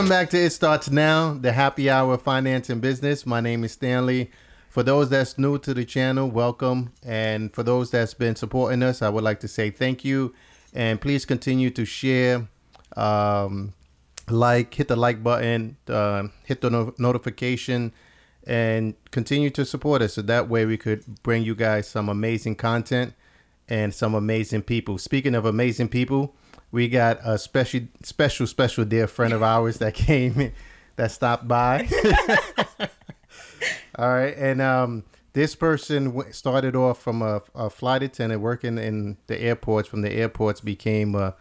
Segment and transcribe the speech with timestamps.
[0.00, 3.26] Welcome back to It Starts Now, the happy hour of finance and business.
[3.26, 4.30] My name is Stanley.
[4.70, 6.94] For those that's new to the channel, welcome.
[7.04, 10.34] And for those that's been supporting us, I would like to say thank you.
[10.72, 12.48] And please continue to share,
[12.96, 13.74] um,
[14.26, 17.92] like, hit the like button, uh, hit the no- notification,
[18.46, 20.14] and continue to support us.
[20.14, 23.12] So that way we could bring you guys some amazing content
[23.68, 24.96] and some amazing people.
[24.96, 26.34] Speaking of amazing people,
[26.72, 30.52] we got a special, special, special dear friend of ours that came,
[30.96, 31.88] that stopped by.
[33.96, 38.78] All right, and um, this person w- started off from a, a flight attendant working
[38.78, 39.88] in the airports.
[39.88, 41.34] From the airports, became a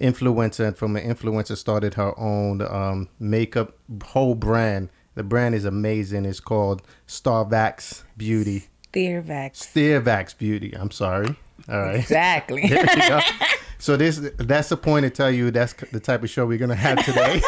[0.00, 4.90] influencer, and from an influencer, started her own um, makeup whole brand.
[5.14, 6.24] The brand is amazing.
[6.24, 8.66] It's called Starvax Beauty.
[8.92, 9.52] Theirvax.
[9.54, 10.72] Steervax Beauty.
[10.76, 11.36] I'm sorry.
[11.68, 11.96] All right.
[11.96, 12.62] Exactly.
[12.68, 13.20] There you go.
[13.78, 16.74] So this that's the point to tell you that's the type of show we're gonna
[16.74, 17.42] have today.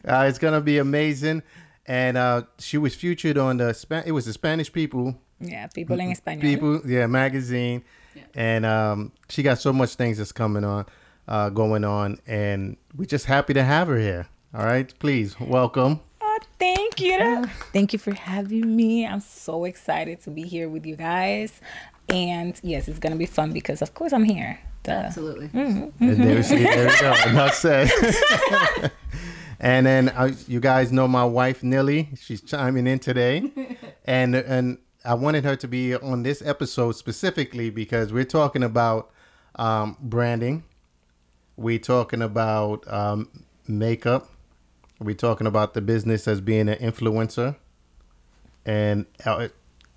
[0.05, 1.43] uh, it's gonna be amazing,
[1.87, 5.99] and uh, she was featured on the Spa- it was the Spanish People yeah, people
[5.99, 6.43] in Spanish.
[6.43, 7.83] People yeah magazine,
[8.15, 8.23] yeah.
[8.35, 10.87] and um, she got so much things that's coming on,
[11.27, 14.29] uh, going on, and we're just happy to have her here.
[14.55, 16.01] All right, please welcome.
[16.61, 17.47] Thank you.
[17.73, 19.07] Thank you for having me.
[19.07, 21.61] I'm so excited to be here with you guys.
[22.11, 24.61] And yes, it's gonna be fun because of course I'm here.
[24.83, 24.93] Duh.
[24.93, 25.51] Absolutely.
[25.55, 27.15] And there, see, there we go.
[27.29, 27.91] Enough said.
[29.61, 32.11] and then uh, you guys know my wife Nilly.
[32.19, 33.51] She's chiming in today,
[34.05, 39.11] and and I wanted her to be on this episode specifically because we're talking about
[39.57, 40.65] um, branding.
[41.57, 43.31] We're talking about um,
[43.67, 44.29] makeup.
[45.01, 47.57] We're talking about the business as being an influencer,
[48.67, 49.49] and uh,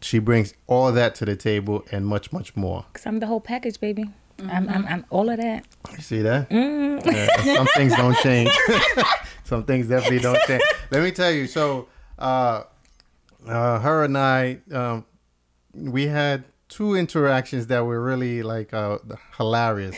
[0.02, 2.86] she brings all that to the table and much much more.
[2.94, 4.10] Cause I'm the whole package, baby.
[4.40, 5.66] I'm, I'm I'm all of that.
[5.92, 6.48] You see that?
[6.52, 8.50] Yeah, some things don't change.
[9.44, 10.64] some things definitely don't change.
[10.90, 11.48] Let me tell you.
[11.48, 11.88] So,
[12.18, 12.64] uh,
[13.48, 15.06] uh, her and I, um,
[15.74, 19.00] we had two interactions that were really like uh,
[19.38, 19.98] hilarious.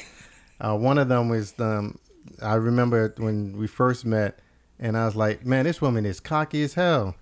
[0.60, 2.00] Uh, one of them was um,
[2.42, 4.40] I remember when we first met,
[4.80, 7.16] and I was like, "Man, this woman is cocky as hell,"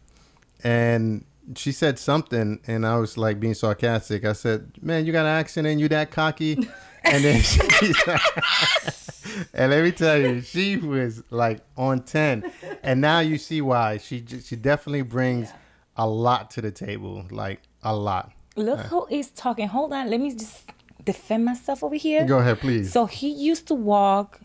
[0.64, 1.26] and
[1.56, 4.26] she said something, and I was like being sarcastic.
[4.26, 6.54] I said, "Man, you got an accent and you that cocky,"
[7.04, 7.60] and then she,
[9.54, 13.98] and let me tell you, she was like on ten, and now you see why
[13.98, 15.50] she she definitely brings
[15.98, 18.32] a lot to the table, like a lot.
[18.56, 18.84] Look uh.
[18.84, 19.68] who is talking.
[19.68, 20.72] Hold on, let me just
[21.04, 22.26] defend myself over here.
[22.26, 22.92] Go ahead, please.
[22.92, 24.40] So he used to walk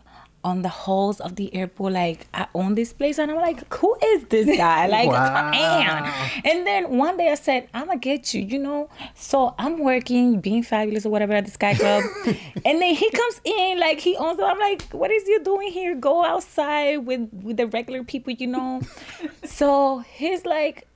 [0.49, 3.95] on the halls of the airport like I own this place and I'm like, who
[4.11, 4.87] is this guy?
[4.97, 5.51] Like Wow.
[5.51, 6.01] man.
[6.43, 8.89] And then one day I said, I'ma get you, you know.
[9.15, 12.03] So I'm working, being fabulous or whatever at the Sky Club.
[12.65, 14.43] and then he comes in like he owns it.
[14.43, 15.95] I'm like, what is you doing here?
[15.95, 18.81] Go outside with with the regular people, you know.
[19.45, 20.87] so he's like,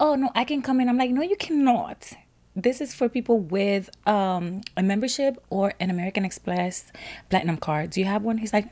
[0.00, 0.88] oh no, I can come in.
[0.88, 2.12] I'm like, no, you cannot.
[2.54, 6.92] This is for people with um, a membership or an American Express
[7.30, 7.90] platinum card.
[7.90, 8.36] Do you have one?
[8.38, 8.68] He's like,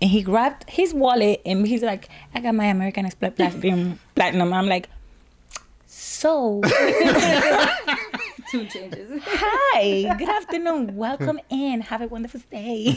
[0.00, 3.98] and he grabbed his wallet and he's like, I got my American Express platinum.
[4.14, 4.52] platinum.
[4.52, 4.88] I'm like,
[5.86, 6.60] so
[8.50, 9.22] Tune changes.
[9.24, 12.96] hi, good afternoon, welcome in, have a wonderful day.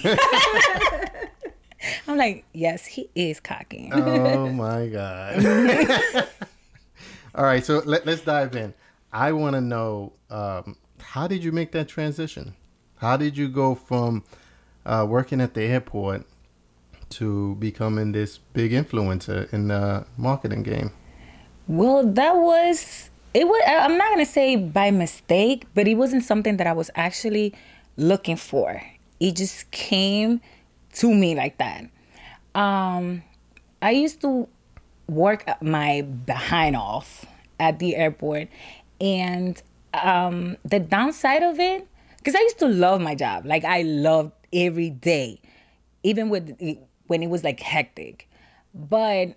[2.07, 3.89] I'm like, yes, he is cocky.
[3.93, 6.27] oh my god.
[7.35, 8.73] All right, so let, let's dive in.
[9.11, 12.55] I want to know um, how did you make that transition?
[12.97, 14.23] How did you go from
[14.85, 16.25] uh, working at the airport
[17.17, 20.91] to becoming this big influencer in the marketing game?
[21.67, 26.23] Well, that was it was I'm not going to say by mistake, but it wasn't
[26.23, 27.53] something that I was actually
[27.97, 28.81] looking for.
[29.19, 30.41] It just came
[30.95, 31.85] to me like that.
[32.53, 33.23] Um
[33.81, 34.47] I used to
[35.07, 37.25] work my behind off
[37.59, 38.47] at the airport
[39.01, 39.61] and
[39.93, 41.87] um the downside of it
[42.17, 43.45] because I used to love my job.
[43.45, 45.41] Like I loved every day.
[46.03, 46.57] Even with
[47.13, 48.27] when it was like hectic.
[48.73, 49.35] But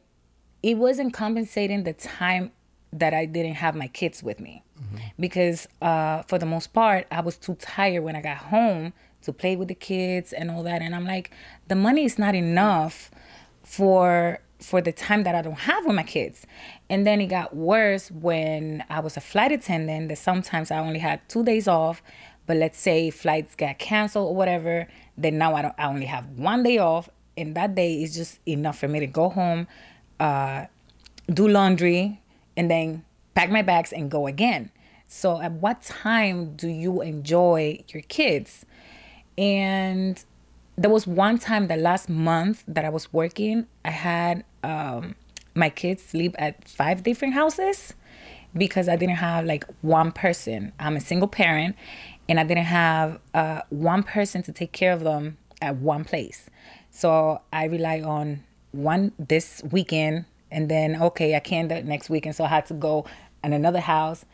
[0.62, 2.52] it wasn't compensating the time
[2.90, 4.62] that I didn't have my kids with me.
[5.20, 9.32] Because uh, for the most part, I was too tired when I got home to
[9.34, 10.80] play with the kids and all that.
[10.80, 11.30] And I'm like,
[11.68, 13.10] the money is not enough
[13.62, 16.46] for for the time that I don't have with my kids.
[16.88, 20.98] And then it got worse when I was a flight attendant that sometimes I only
[20.98, 22.02] had two days off.
[22.46, 24.88] But let's say flights got canceled or whatever,
[25.18, 27.10] then now I don't I only have one day off.
[27.36, 29.66] And that day is just enough for me to go home,
[30.18, 30.66] uh,
[31.32, 32.20] do laundry,
[32.56, 33.04] and then
[33.34, 34.70] pack my bags and go again.
[35.08, 38.64] So at what time do you enjoy your kids?
[39.38, 40.22] And
[40.76, 45.14] there was one time the last month that I was working, I had um,
[45.54, 47.94] my kids sleep at five different houses
[48.54, 50.72] because I didn't have like one person.
[50.78, 51.76] I'm a single parent
[52.28, 56.50] and I didn't have uh, one person to take care of them at one place.
[56.96, 62.36] So I rely on one this weekend and then, okay, I can't next weekend.
[62.36, 63.04] So I had to go
[63.44, 64.24] in another house.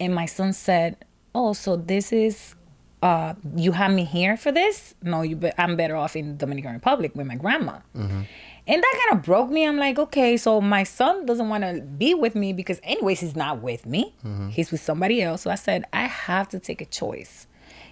[0.00, 0.96] And my son said,
[1.32, 2.56] Oh, so this is
[3.02, 4.96] uh, you have me here for this?
[5.02, 5.36] No, you.
[5.36, 7.78] Be- I'm better off in Dominican Republic with my grandma.
[7.94, 9.64] And that kind of broke me.
[9.64, 13.36] I'm like, okay, so my son doesn't want to be with me because, anyways, he's
[13.36, 14.14] not with me.
[14.50, 15.42] He's with somebody else.
[15.42, 17.46] So I said, I have to take a choice.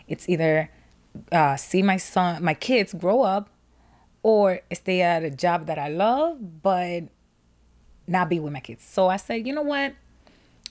[0.08, 0.68] It's either
[1.30, 3.48] uh, see my son, my kids grow up,
[4.26, 7.04] or stay at a job that I love, but
[8.08, 8.82] not be with my kids.
[8.82, 9.94] So I said, you know what?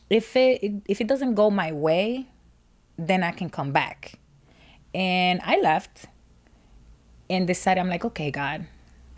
[0.10, 2.26] If it if it doesn't go my way,
[2.98, 4.20] then I can come back.
[4.94, 6.08] And I left
[7.30, 8.68] and decided I'm like, okay, God.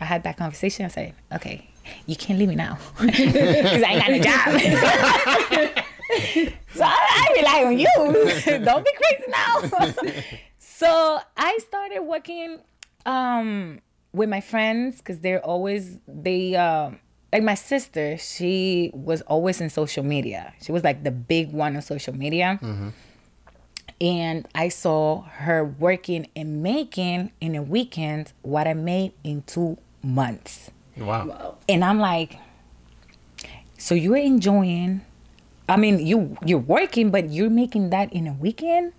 [0.00, 0.84] I had that conversation.
[0.84, 1.68] I said, okay,
[2.06, 4.54] you can't leave me now because I ain't got a job.
[6.76, 7.90] so I, I rely on you.
[8.64, 9.62] Don't be crazy now.
[10.60, 12.60] so I started working
[13.04, 13.80] um,
[14.18, 16.98] with my friends because they're always they um
[17.32, 18.18] like my sister.
[18.18, 20.52] She was always in social media.
[20.62, 22.58] She was like the big one on social media
[24.00, 29.78] and I saw her working and making in a weekend what I made in two
[30.02, 30.70] months.
[30.96, 31.56] Wow.
[31.68, 32.38] And I'm like,
[33.76, 35.02] so you're enjoying?
[35.68, 38.92] I mean, you you're working, but you're making that in a weekend?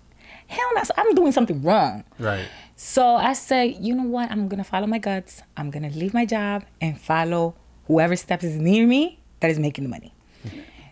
[0.46, 0.82] Hell no!
[0.96, 2.04] I'm doing something wrong.
[2.18, 2.46] Right.
[2.82, 4.30] So I said, you know what?
[4.30, 5.42] I'm gonna follow my guts.
[5.54, 7.54] I'm gonna leave my job and follow
[7.86, 10.14] whoever steps is near me that is making the money.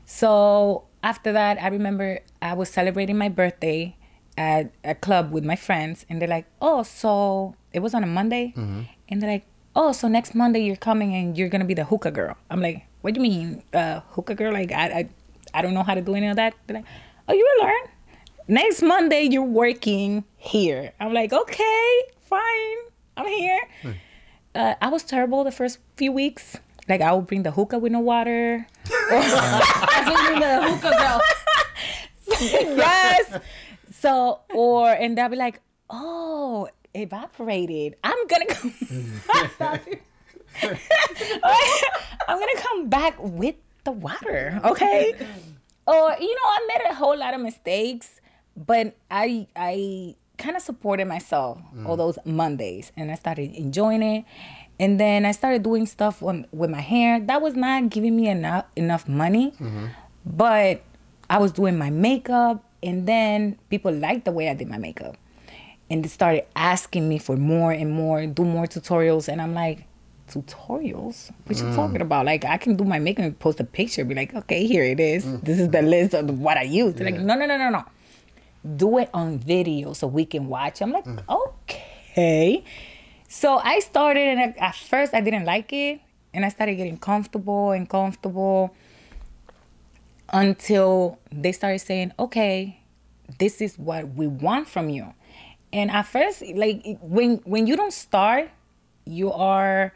[0.05, 3.97] So after that, I remember I was celebrating my birthday
[4.37, 8.07] at a club with my friends, and they're like, "Oh, so it was on a
[8.07, 8.53] Monday,"
[9.09, 12.11] and they're like, "Oh, so next Monday you're coming and you're gonna be the hookah
[12.13, 14.53] girl." I'm like, "What do you mean, uh, hookah girl?
[14.53, 15.09] Like, I, I,
[15.55, 16.91] I don't know how to do any of that." They're like,
[17.27, 17.85] "Oh, you will learn."
[18.51, 20.95] Next Monday you're working here.
[20.99, 22.79] I'm like, okay, fine,
[23.15, 23.61] I'm here.
[24.55, 26.57] Uh, I was terrible the first few weeks.
[26.89, 28.67] Like I would bring the hookah with no water.
[28.91, 31.21] I was the hookah girl.
[32.79, 33.39] yes.
[33.93, 35.61] So, or and they'll be like,
[35.91, 37.97] "Oh, evaporated.
[38.03, 38.73] I'm gonna come.
[42.29, 45.13] I'm gonna come back with the water, okay?"
[45.87, 48.18] Or you know, I made a whole lot of mistakes,
[48.67, 51.87] but I I kind of supported myself mm.
[51.87, 54.25] all those Mondays, and I started enjoying it.
[54.81, 57.19] And then I started doing stuff on, with my hair.
[57.19, 59.87] That was not giving me enough enough money, mm-hmm.
[60.25, 60.83] but
[61.29, 65.17] I was doing my makeup, and then people liked the way I did my makeup,
[65.91, 69.85] and they started asking me for more and more, do more tutorials, and I'm like,
[70.31, 71.33] tutorials?
[71.47, 71.75] What you mm.
[71.75, 72.27] talking about?
[72.27, 75.01] Like I can do my makeup and post a picture, be like, okay, here it
[75.01, 75.25] is.
[75.25, 75.43] Mm.
[75.43, 76.95] This is the list of what I use.
[76.95, 77.85] They're like, no, no, no, no, no.
[78.77, 80.83] Do it on video so we can watch.
[80.83, 82.65] I'm like, okay.
[83.29, 86.01] So I started, and at- at first I didn't like it,
[86.35, 88.75] and I started getting comfortable and comfortable
[90.33, 92.81] until they started saying, "Okay,
[93.39, 95.15] this is what we want from you."
[95.73, 98.51] And at first, like when when you don't start,
[99.05, 99.93] you are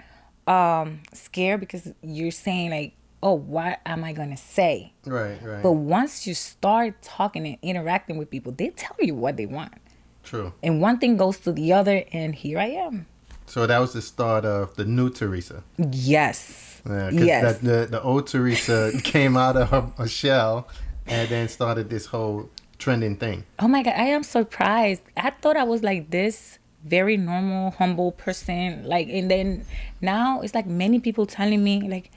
[0.47, 5.39] um scared because you're saying like, "Oh, what am I gonna say?" Right.
[5.43, 5.63] Right.
[5.63, 9.75] But once you start talking and interacting with people, they tell you what they want,
[10.23, 10.53] True.
[10.63, 13.07] and one thing goes to the other, and here I am.
[13.47, 15.63] So that was the start of the new Teresa.
[15.77, 16.81] Yes.
[16.89, 17.43] Yeah, yes.
[17.43, 20.69] that, the the old Teresa came out of her, her shell
[21.07, 23.45] and then started this whole trending thing.
[23.59, 25.03] Oh my god, I am surprised.
[25.17, 28.85] I thought I was like this very normal, humble person.
[28.85, 29.65] Like and then
[30.01, 32.11] now it's like many people telling me like,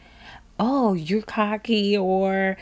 [0.59, 2.57] "Oh, you're cocky," or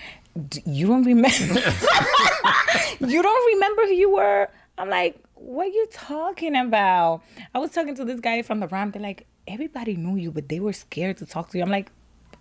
[0.66, 1.60] "You don't remember."
[3.00, 4.50] you don't remember who you were.
[4.78, 7.22] I'm like, what are you talking about?
[7.54, 8.94] I was talking to this guy from the ramp.
[8.94, 11.64] They're like, everybody knew you, but they were scared to talk to you.
[11.64, 11.92] I'm like,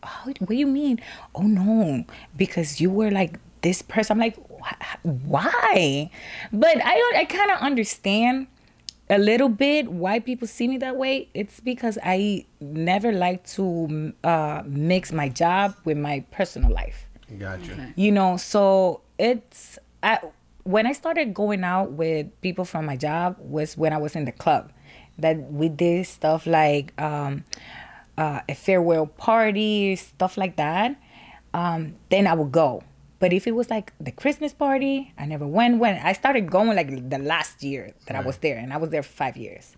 [0.02, 1.00] oh, what do you mean?
[1.34, 2.04] Oh no,
[2.36, 4.14] because you were like this person.
[4.14, 4.36] I'm like,
[5.02, 6.10] why?
[6.52, 8.46] But I I kind of understand
[9.12, 11.28] a little bit why people see me that way.
[11.34, 17.06] It's because I never like to uh, mix my job with my personal life
[17.38, 17.92] Gotcha.
[17.96, 20.18] you know so it's I,
[20.64, 24.24] when i started going out with people from my job was when i was in
[24.24, 24.72] the club
[25.18, 27.44] that we did stuff like um,
[28.18, 30.96] uh, a farewell party stuff like that
[31.54, 32.82] um, then i would go
[33.22, 36.74] but if it was like the christmas party i never went when i started going
[36.80, 39.76] like the last year that i was there and i was there for five years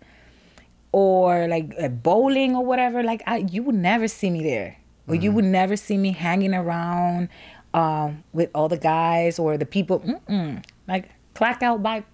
[0.95, 4.77] or like uh, bowling or whatever, like I, you would never see me there,
[5.09, 7.27] or you would never see me hanging around
[7.73, 9.99] um, with all the guys or the people.
[9.99, 10.63] Mm-mm.
[10.87, 12.05] Like clack out by,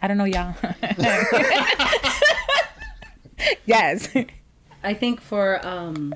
[0.00, 0.54] I don't know, y'all.
[3.66, 4.08] yes.
[4.82, 6.14] I think for um,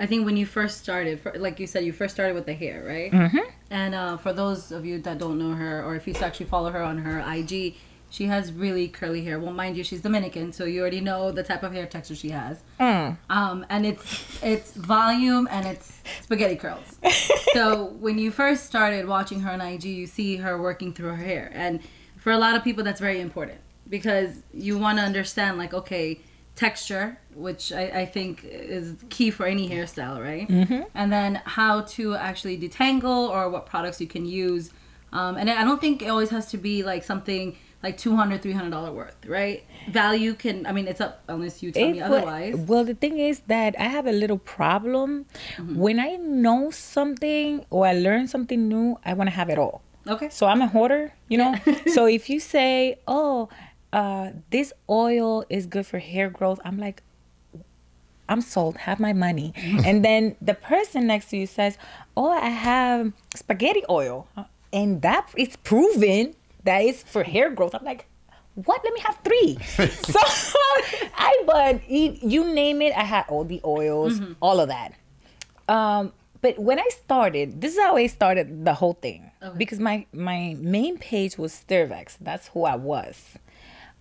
[0.00, 2.82] I think when you first started, like you said, you first started with the hair,
[2.86, 3.12] right?
[3.12, 3.38] Mm-hmm.
[3.68, 6.70] And uh, for those of you that don't know her, or if you actually follow
[6.70, 7.76] her on her IG,
[8.08, 9.38] she has really curly hair.
[9.38, 12.30] Well, mind you, she's Dominican, so you already know the type of hair texture she
[12.30, 12.62] has.
[13.28, 16.98] Um, and it's it's volume and it's spaghetti curls.
[17.52, 21.24] so when you first started watching her on IG, you see her working through her
[21.24, 21.78] hair, and
[22.16, 26.20] for a lot of people, that's very important because you want to understand, like, okay,
[26.64, 27.06] texture,
[27.46, 30.46] which I, I think is key for any hairstyle, right?
[30.46, 30.82] Mm-hmm.
[31.00, 34.64] And then how to actually detangle or what products you can use.
[35.18, 38.92] Um, and I don't think it always has to be like something like $200, $300
[38.94, 42.54] worth right value can i mean it's up unless you tell me It wa- otherwise
[42.70, 45.08] well, the thing is that I have a little problem.
[45.84, 49.76] When I know something or I learn something new, I want to have it all.
[50.14, 51.52] okay So I'm a hoarder, you know.
[51.96, 52.72] so if you say,
[53.16, 53.48] "Oh,
[53.92, 57.02] uh, this oil is good for hair growth," I'm like,
[58.28, 58.78] "I'm sold.
[58.78, 59.52] Have my money."
[59.84, 61.78] and then the person next to you says,
[62.16, 64.28] "Oh, I have spaghetti oil,"
[64.72, 67.74] and that it's proven that it's for hair growth.
[67.74, 68.06] I'm like.
[68.66, 68.82] What?
[68.84, 69.56] Let me have three.
[70.12, 70.20] so
[71.16, 74.92] I but you, you name it, I had all the oils, all of that.
[75.68, 80.04] Um, but when I started, this is how I started the whole thing because my
[80.12, 82.16] my main page was Stirvex.
[82.20, 83.38] That's who I was.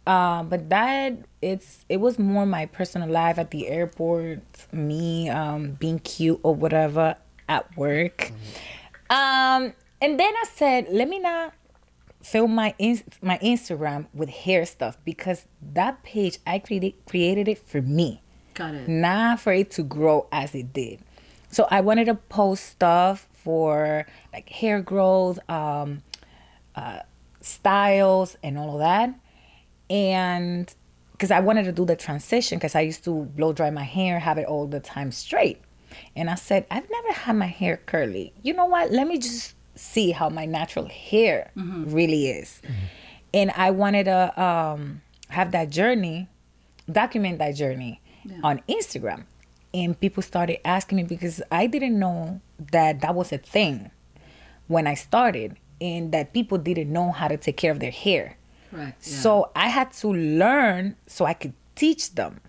[0.09, 5.73] Um, but that it's it was more my personal life at the airport, me um,
[5.73, 7.15] being cute or whatever
[7.47, 8.31] at work.
[9.11, 11.53] Um, and then I said, let me not
[12.23, 17.59] film my ins- my Instagram with hair stuff because that page I created created it
[17.59, 18.21] for me
[18.55, 21.01] got it not for it to grow as it did.
[21.51, 26.01] So I wanted to post stuff for like hair growth, um,
[26.75, 26.99] uh,
[27.41, 29.13] styles, and all of that.
[29.89, 30.73] And
[31.11, 34.19] because I wanted to do the transition, because I used to blow dry my hair,
[34.19, 35.61] have it all the time straight.
[36.15, 38.33] And I said, I've never had my hair curly.
[38.43, 38.91] You know what?
[38.91, 42.61] Let me just see how my natural hair really is.
[43.33, 46.27] And I wanted to um, have that journey
[46.91, 48.01] document that journey
[48.43, 49.25] on Instagram.
[49.73, 52.41] And people started asking me because I didn't know
[52.71, 53.91] that that was a thing
[54.67, 58.37] when I started and that people didn't know how to take care of their hair.
[58.69, 59.17] Correct yeah.
[59.17, 62.41] So I had to learn so I could teach them.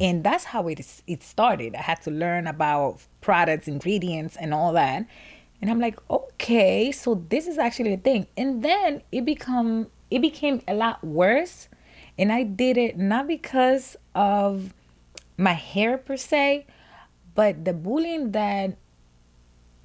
[0.00, 1.76] And that's how it is, it started.
[1.76, 5.06] I had to learn about products, ingredients, and all that.
[5.62, 8.26] And I'm like, okay, so this is actually a thing.
[8.36, 11.68] And then it become it became a lot worse.
[12.18, 14.72] And I did it not because of
[15.36, 16.66] my hair per se,
[17.34, 18.76] but the bullying that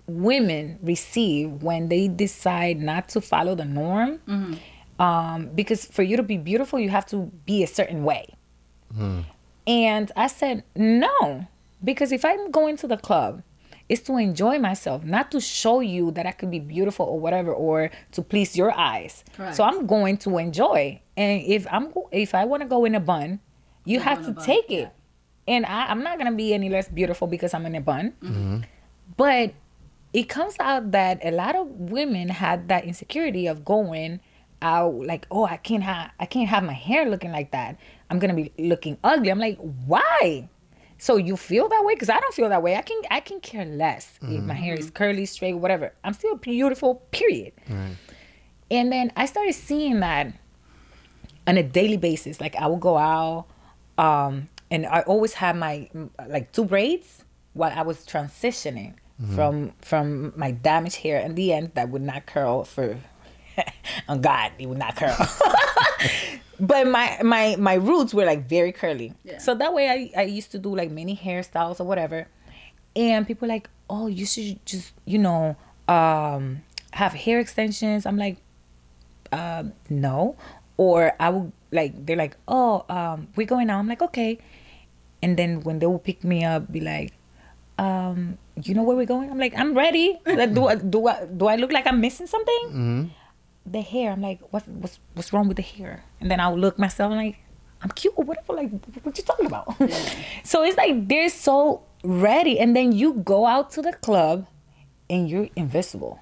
[0.05, 4.19] women receive when they decide not to follow the norm.
[4.27, 4.53] Mm-hmm.
[4.99, 8.35] Um, because for you to be beautiful, you have to be a certain way.
[9.65, 11.47] And I said, no,
[11.83, 13.43] because if I'm going to the club,
[13.87, 17.51] it's to enjoy myself, not to show you that I could be beautiful or whatever,
[17.51, 19.23] or to please your eyes.
[19.35, 19.55] Correct.
[19.55, 21.01] So I'm going to enjoy.
[21.17, 23.39] And if I'm if I want to go in a bun,
[23.85, 24.79] you have to a bun, take yeah.
[24.79, 24.91] it.
[25.47, 28.13] And I, I'm not gonna be any less beautiful because I'm in a bun.
[29.17, 29.53] But
[30.13, 34.19] it comes out that a lot of women had that insecurity of going
[34.61, 37.77] out like, oh, I can't have I can't have my hair looking like that.
[38.09, 39.29] I'm gonna be looking ugly.
[39.29, 40.49] I'm like, why?
[40.97, 41.93] So you feel that way?
[41.95, 42.75] Because I don't feel that way.
[42.75, 45.93] I can I can care less if my hair is curly, straight, whatever.
[46.03, 46.95] I'm still beautiful.
[47.11, 47.53] Period.
[48.69, 50.33] And then I started seeing that
[51.47, 52.39] on a daily basis.
[52.41, 53.47] Like I would go out,
[53.97, 55.89] um, and I always had my
[56.27, 57.23] like two braids
[57.53, 58.93] while I was transitioning
[59.35, 62.99] from from my damaged hair in the end that would not curl for
[64.07, 65.15] on God, it would not curl.
[66.59, 69.13] but my my my roots were like very curly.
[69.23, 69.37] Yeah.
[69.39, 72.27] So that way I, I used to do like many hairstyles or whatever.
[72.95, 75.55] And people were like, Oh, you should just, you know,
[75.87, 78.05] um have hair extensions.
[78.05, 78.37] I'm like,
[79.31, 80.35] um, no.
[80.77, 83.79] Or I would like they're like, Oh, um, we're going out.
[83.79, 84.39] I'm like, okay.
[85.21, 87.11] And then when they will pick me up, be like,
[87.77, 89.29] um, you know where we're going?
[89.31, 90.19] I'm like, I'm ready.
[90.25, 93.11] Like, do I do I do I look like I'm missing something?
[93.65, 94.11] The hair.
[94.11, 96.03] I'm like, what's what's what's wrong with the hair?
[96.19, 97.11] And then I'll look myself.
[97.11, 97.37] I'm like,
[97.81, 98.53] I'm cute or whatever.
[98.53, 98.71] Like,
[99.03, 99.75] what you talking about?
[100.43, 104.47] so it's like they're so ready, and then you go out to the club,
[105.09, 106.19] and you're invisible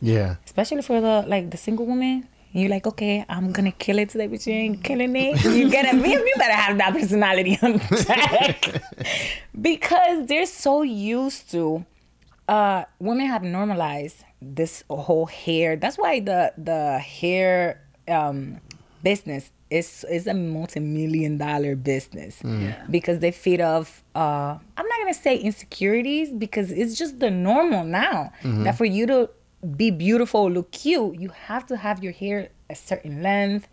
[0.00, 0.36] Yeah.
[0.46, 4.26] especially for the like the single woman You're like, okay, I'm gonna kill it today,
[4.26, 5.44] but you ain't killing it.
[5.58, 8.82] You gotta be, you better have that personality on check.
[9.60, 11.84] because they're so used to
[12.48, 15.76] uh women have normalized this whole hair.
[15.76, 18.60] That's why the the hair um
[19.02, 22.40] business is is a multi-million dollar business.
[22.44, 22.84] Yeah.
[22.90, 27.84] Because they feed off uh I'm not gonna say insecurities because it's just the normal
[27.84, 28.32] now.
[28.64, 29.30] That for you to
[29.76, 33.68] be beautiful, look cute, you have to have your hair a certain length,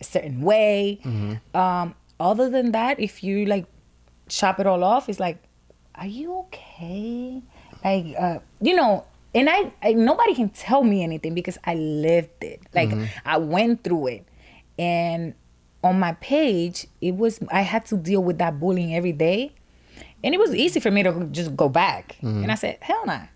[0.00, 1.00] a certain way.
[1.54, 3.66] Um, other than that, if you like
[4.28, 5.38] chop it all off, it's like,
[5.96, 7.42] are you okay?
[7.84, 12.42] Like, uh, you know, and I, I nobody can tell me anything because I lived
[12.42, 12.60] it.
[12.74, 13.04] Like mm-hmm.
[13.24, 14.28] I went through it,
[14.78, 15.34] and
[15.82, 19.52] on my page, it was I had to deal with that bullying every day,
[20.22, 22.16] and it was easy for me to just go back.
[22.22, 22.42] Mm-hmm.
[22.44, 23.26] And I said, hell nah.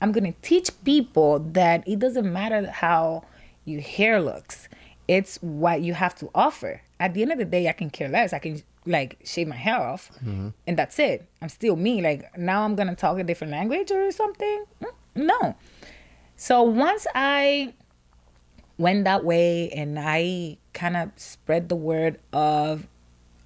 [0.00, 3.24] I'm gonna teach people that it doesn't matter how
[3.64, 4.68] your hair looks.
[5.08, 6.82] It's what you have to offer.
[7.00, 8.34] At the end of the day, I can care less.
[8.34, 10.48] I can like shave my hair off, mm-hmm.
[10.66, 11.26] and that's it.
[11.40, 12.02] I'm still me.
[12.02, 14.64] Like now, I'm gonna talk a different language or something.
[14.82, 15.54] Mm, No.
[16.36, 17.74] So once I
[18.78, 22.86] went that way, and I kind of spread the word of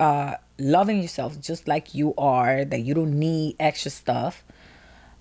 [0.00, 4.44] uh, loving yourself just like you are, that you don't need extra stuff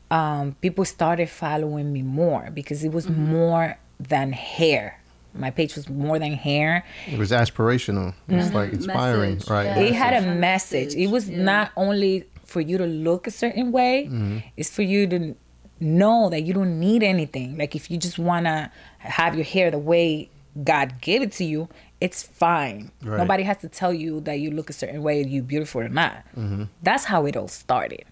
[0.10, 5.02] um, people started following me more because it was more than hair.
[5.34, 6.86] My page was more than hair.
[7.12, 8.14] It was aspirational.
[8.30, 9.66] It's like inspiring, Message, right?
[9.66, 9.80] yeah.
[9.80, 10.40] It had a Message.
[10.40, 10.96] message.
[10.96, 11.44] It was Yeah.
[11.44, 15.36] not only for you to look a certain way, it's for you to
[15.80, 17.58] know that you don't need anything.
[17.58, 20.30] Like if you just want to have your hair the way
[20.64, 21.70] God gave it to you,
[22.02, 22.92] it's fine.
[23.02, 23.18] Right.
[23.18, 26.24] Nobody has to tell you that you look a certain way, you beautiful or not.
[26.36, 26.66] Mm-hmm.
[26.84, 28.06] That's how it all started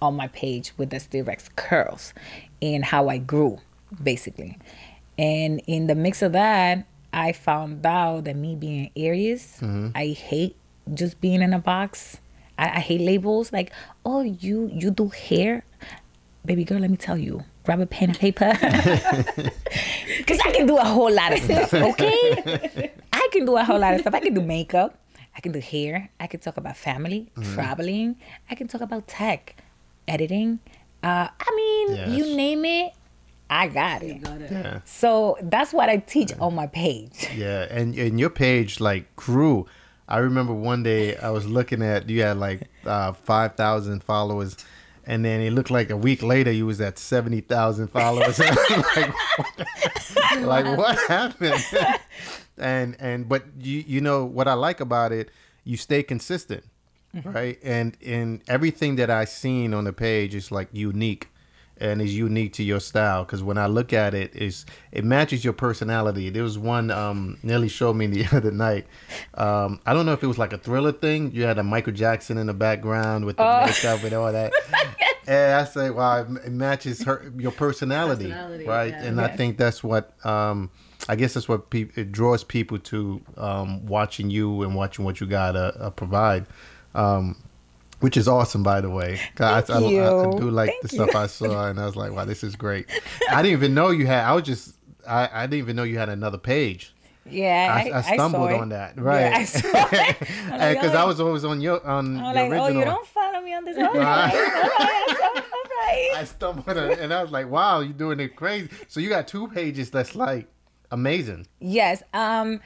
[0.00, 2.12] on my page with the Styrex curls
[2.60, 3.58] and how I grew,
[4.02, 4.58] basically.
[5.18, 9.90] And in the mix of that, I found out that me being Aries, mm-hmm.
[9.94, 10.56] I hate
[10.92, 12.18] just being in a box.
[12.58, 13.72] I, I hate labels like,
[14.04, 15.64] oh, you you do hair,
[16.44, 16.78] baby girl.
[16.78, 18.52] Let me tell you, grab a pen and paper,
[20.18, 21.72] because I can do a whole lot of stuff.
[21.90, 24.14] Okay, I can do a whole lot of stuff.
[24.14, 24.98] I can do makeup.
[25.36, 26.10] I can do hair.
[26.20, 28.16] I can talk about family, traveling.
[28.50, 29.56] I can talk about tech,
[30.06, 30.60] editing.
[31.02, 32.08] Uh, I mean, Yes.
[32.10, 32.92] you name it,
[33.50, 34.22] I got it.
[34.22, 34.50] Got it.
[34.50, 34.80] Yeah.
[34.84, 37.28] So that's what I teach on my page.
[37.36, 39.66] Yeah, and and your page like grew.
[40.08, 44.56] I remember one day I was looking at you had like uh, five thousand followers,
[45.06, 48.38] and then it looked like a week later you was at seventy thousand followers.
[48.38, 51.64] like, what, like what happened?
[52.58, 55.30] and and but you you know what I like about it,
[55.64, 56.64] you stay consistent,
[57.14, 57.30] mm-hmm.
[57.30, 57.58] right?
[57.62, 61.28] And and everything that I seen on the page is like unique
[61.84, 65.44] and is unique to your style because when I look at it, is it matches
[65.44, 66.30] your personality.
[66.30, 68.86] There was one um, Nelly showed me the other night.
[69.34, 71.32] Um, I don't know if it was like a thriller thing.
[71.32, 74.52] You had a Michael Jackson in the background with the makeup and all that.
[75.26, 78.90] and I say, wow, it matches her your personality, Personality, right?
[78.92, 79.04] yeah.
[79.04, 80.70] And I think that's what um,
[81.06, 85.20] I guess that's what pe- it draws people to um, watching you and watching what
[85.20, 86.46] you gotta uh, provide.
[86.94, 87.36] Um,
[88.04, 89.18] which is awesome, by the way.
[89.34, 91.02] 'Cause I, I, Thank I, I do like Thank the you.
[91.04, 92.86] stuff I saw, and I was like, "Wow, this is great."
[93.30, 94.24] I didn't even know you had.
[94.24, 94.74] I was just,
[95.08, 96.92] I, I didn't even know you had another page.
[97.26, 99.32] Yeah, I, I stumbled on that, right?
[99.32, 100.16] I saw it.
[100.52, 102.60] I'm like, Because I was always on your on I'm the like, original.
[102.64, 103.78] oh, you don't follow me on this.
[103.78, 105.42] All right, all right, all
[105.86, 106.10] right.
[106.16, 109.08] I stumbled on, it and I was like, "Wow, you're doing it crazy." So you
[109.08, 110.46] got two pages that's like
[110.90, 111.46] amazing.
[111.60, 112.02] Yes.
[112.12, 112.60] Um,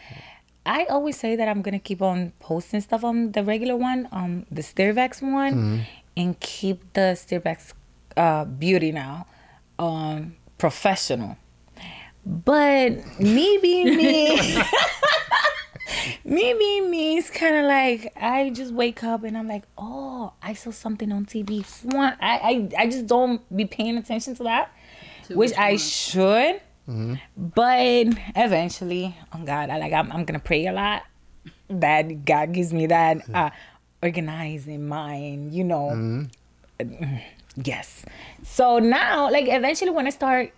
[0.69, 4.45] I always say that I'm gonna keep on posting stuff on the regular one, um,
[4.51, 7.73] the Stirvex one, and keep the Stirvex
[8.17, 9.27] uh, beauty now,
[9.79, 11.37] um, professional.
[12.27, 14.37] But me being me,
[16.25, 20.33] me being me is kind of like I just wake up and I'm like, oh,
[20.43, 21.61] I saw something on TV.
[21.63, 24.71] Fwan- I I, I just don't be paying attention to that,
[25.29, 26.61] To which which I one?
[26.89, 27.21] Should.
[27.37, 31.03] But eventually, oh God, I like I'm, I'm gonna pray a lot
[31.69, 33.51] that God gives me that uh,
[34.03, 36.29] organizing mind, you know.
[37.65, 38.05] Yes.
[38.45, 40.53] So now, like eventually, when I start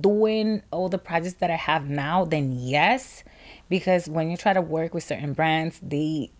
[0.00, 3.22] doing all the projects that I have now, then yes,
[3.68, 6.30] because when you try to work with certain brands, they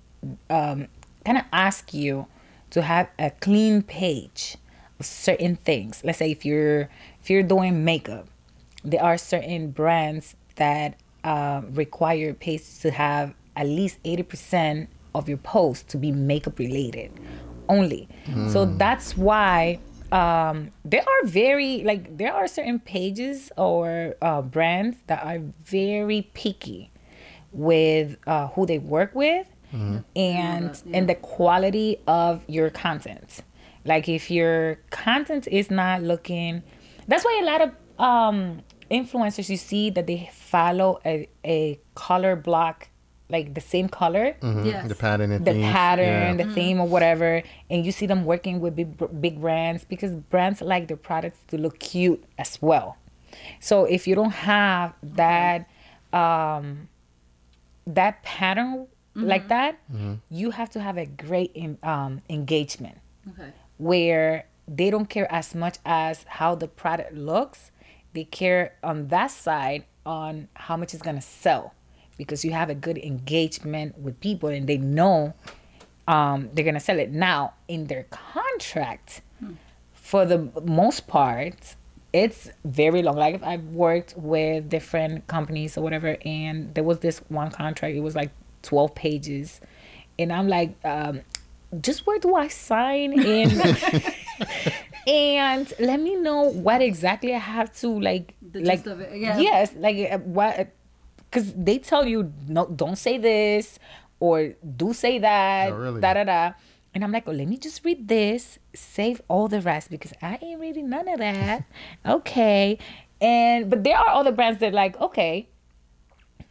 [0.49, 0.89] um,
[1.25, 2.27] kind of ask you
[2.71, 4.57] to have a clean page
[4.99, 6.03] of certain things.
[6.05, 6.89] Let's say if you're
[7.23, 8.27] if you're doing makeup,
[8.85, 15.29] there are certain brands that uh, require your page to have at least 80% of
[15.29, 17.11] your posts to be makeup related
[17.69, 18.09] only.
[18.51, 19.81] So that's why
[20.13, 26.29] um, there are very like there are certain pages or uh, brands that are very
[26.35, 26.91] picky
[27.53, 29.47] with uh, who they work with
[30.17, 30.97] and that, yeah.
[30.97, 33.41] and the quality of your content.
[33.85, 36.63] Like if your content is not looking,
[37.07, 42.37] that's why a lot of um, influencers you see that they follow a, a color
[42.37, 42.89] block,
[43.29, 44.89] like the same color, Yes.
[44.89, 45.73] The pattern and the themes.
[45.73, 46.45] pattern, Yeah.
[46.45, 50.61] the theme, or whatever, and you see them working with big big brands because brands
[50.61, 52.97] like their products to look cute as well.
[53.61, 55.69] So if you don't have that
[56.13, 56.89] um,
[57.87, 59.79] that pattern like that,
[60.31, 62.99] you have to have a great em- um, engagement
[63.31, 63.51] Okay.
[63.79, 67.71] where they don't care as much as how the product looks.
[68.13, 71.75] They care on that side on how much it's gonna sell
[72.17, 75.35] because you have a good engagement with people and they know
[76.09, 77.11] um, they're gonna sell it.
[77.11, 79.23] Now in their contract,
[79.93, 81.77] for the most part,
[82.13, 83.17] it's very long.
[83.17, 87.95] Like if I've worked with different companies or whatever, and there was this one contract.
[87.95, 88.31] It was like
[88.63, 89.61] twelve pages,
[90.19, 91.21] and I'm like, um,
[91.81, 93.19] just where do I sign?
[93.21, 93.53] And
[95.07, 98.35] and let me know what exactly I have to like.
[98.43, 99.39] The like of it, yeah.
[99.39, 100.73] Yes, like uh, what?
[101.31, 103.79] Because they tell you no, don't say this
[104.19, 105.73] or do say that.
[105.73, 106.01] Oh, really?
[106.01, 106.53] Da da da.
[106.93, 110.39] And I'm like, oh, let me just read this, save all the rest because I
[110.43, 111.65] ain't reading none of that.
[112.07, 112.79] okay.
[113.21, 115.49] And but there are other brands that like, okay,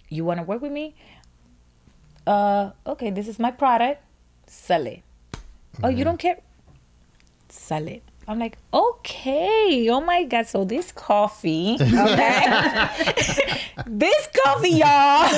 [0.07, 0.95] you want to work with me?
[2.25, 4.03] Uh, okay, this is my product.
[4.47, 5.01] Sell it.
[5.83, 6.39] Oh, you don't care?
[7.49, 8.03] Sell it.
[8.29, 9.89] I'm like, okay.
[9.89, 10.45] Oh my god.
[10.47, 12.89] So this coffee, okay,
[13.87, 15.29] this coffee, y'all.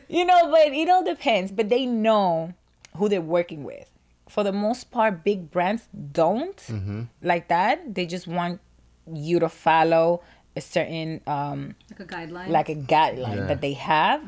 [0.08, 1.52] you know, but it all depends.
[1.52, 2.52] But they know
[2.96, 3.88] who they're working with.
[4.28, 6.60] For the most part, big brands don't
[7.22, 7.94] like that.
[7.94, 8.60] They just want
[9.12, 10.22] you to follow
[10.56, 12.48] a certain um, Like a guideline.
[12.48, 13.46] like a guideline Yeah.
[13.46, 14.20] that they have.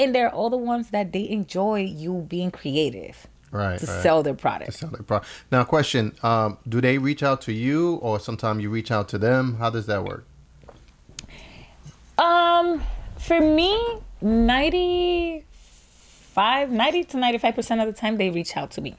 [0.00, 3.78] And they're all the ones that they enjoy you being creative Right.
[3.78, 4.02] to right.
[4.02, 4.72] sell their product.
[4.72, 5.30] To sell their product.
[5.50, 9.18] Now, question: um, Do they reach out to you, or sometimes you reach out to
[9.18, 9.56] them?
[9.56, 10.26] How does that work?
[12.18, 12.82] Um,
[13.18, 18.96] for me, 95, 90 to 95% of the time, they reach out to me.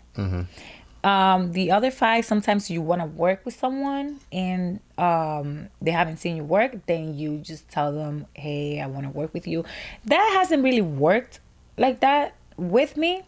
[1.04, 6.18] Um, the other five, sometimes you want to work with someone and um, they haven't
[6.18, 9.66] seen your work, then you just tell them, hey, I want to work with you.
[10.06, 11.42] That hasn't really worked
[11.78, 13.24] like that with me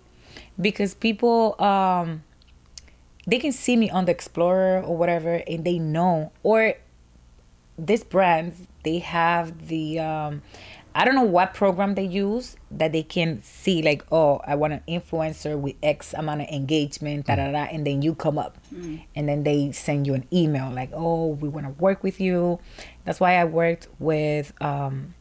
[0.60, 2.24] because people, um,
[3.28, 6.76] they can see me on the Explorer or whatever and they know, or
[7.78, 10.42] these brands they have the um
[10.98, 14.72] I don't know what program they use that they can see like oh I want
[14.74, 18.58] an influencer with X amount of engagement da da da and then you come up.
[19.16, 22.60] And then they send you an email like oh we want to work with you.
[23.04, 25.16] That's why I worked with um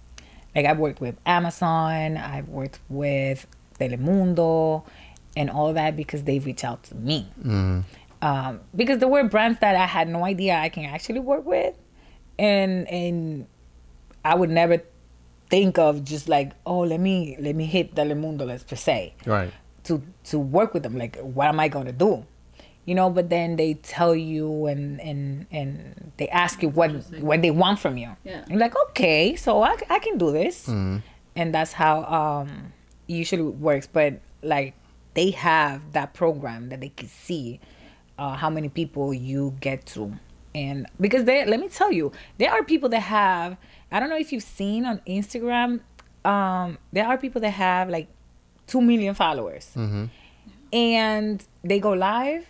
[0.54, 3.48] like I've worked with Amazon I've worked with
[3.80, 4.84] Telemundo
[5.36, 7.26] and all that because they reach out to me
[8.22, 11.74] um, because there were brands that I had no idea I can actually work with,
[12.38, 13.46] and and
[14.24, 14.82] I would never
[15.50, 19.52] think of just like oh let me let me hit Telemundo let's per se Right.
[19.84, 22.24] to to work with them like what am I going to do,
[22.86, 23.10] you know?
[23.10, 27.78] But then they tell you and and and they ask you what what they want
[27.78, 28.16] from you.
[28.24, 28.44] Yeah.
[28.48, 31.02] You're like okay, so I, I can do this, and
[31.54, 32.72] that's how um
[33.06, 33.86] usually works.
[33.86, 34.72] But like
[35.14, 37.60] they have that program that they can see
[38.18, 40.12] uh, how many people you get to
[40.54, 43.56] and because they let me tell you there are people that have
[43.90, 45.80] i don't know if you've seen on instagram
[46.24, 48.06] um there are people that have like
[48.68, 49.76] 2 million followers
[50.72, 52.46] and they go live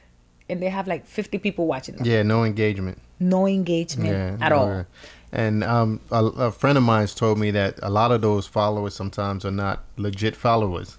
[0.49, 2.23] and they have like 50 people watching them Yeah.
[2.23, 2.99] No engagement.
[3.19, 4.47] no engagement Yeah.
[4.47, 4.87] at all.
[5.33, 8.95] And um, a, a friend of mine's told me that a lot of those followers
[8.95, 10.97] sometimes are not legit followers,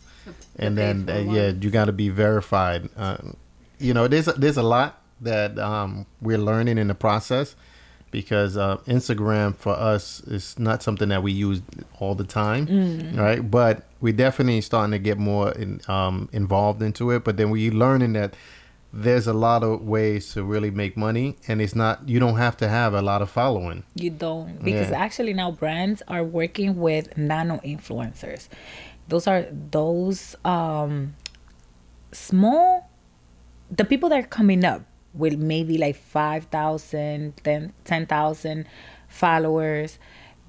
[0.58, 2.90] and then uh, yeah, you got to be verified.
[2.98, 3.36] Um,
[3.80, 7.56] you know, there's a, there's a lot that um, we're learning in the process
[8.12, 11.62] because uh, Instagram for us is not something that we use
[12.00, 13.50] all the time, right?
[13.50, 17.24] But we're definitely starting to get more in, um, involved into it.
[17.26, 18.34] But then we're learning that
[18.94, 22.56] there's a lot of ways to really make money, and it's not you don't have
[22.58, 23.84] to have a lot of following.
[23.96, 24.98] You don't because Yeah.
[24.98, 28.48] actually now brands are working with nano influencers.
[29.08, 31.16] Those are those um
[32.12, 32.90] small
[33.70, 38.66] the people that are coming up with maybe like 5,000, 10 10,000
[39.08, 39.98] followers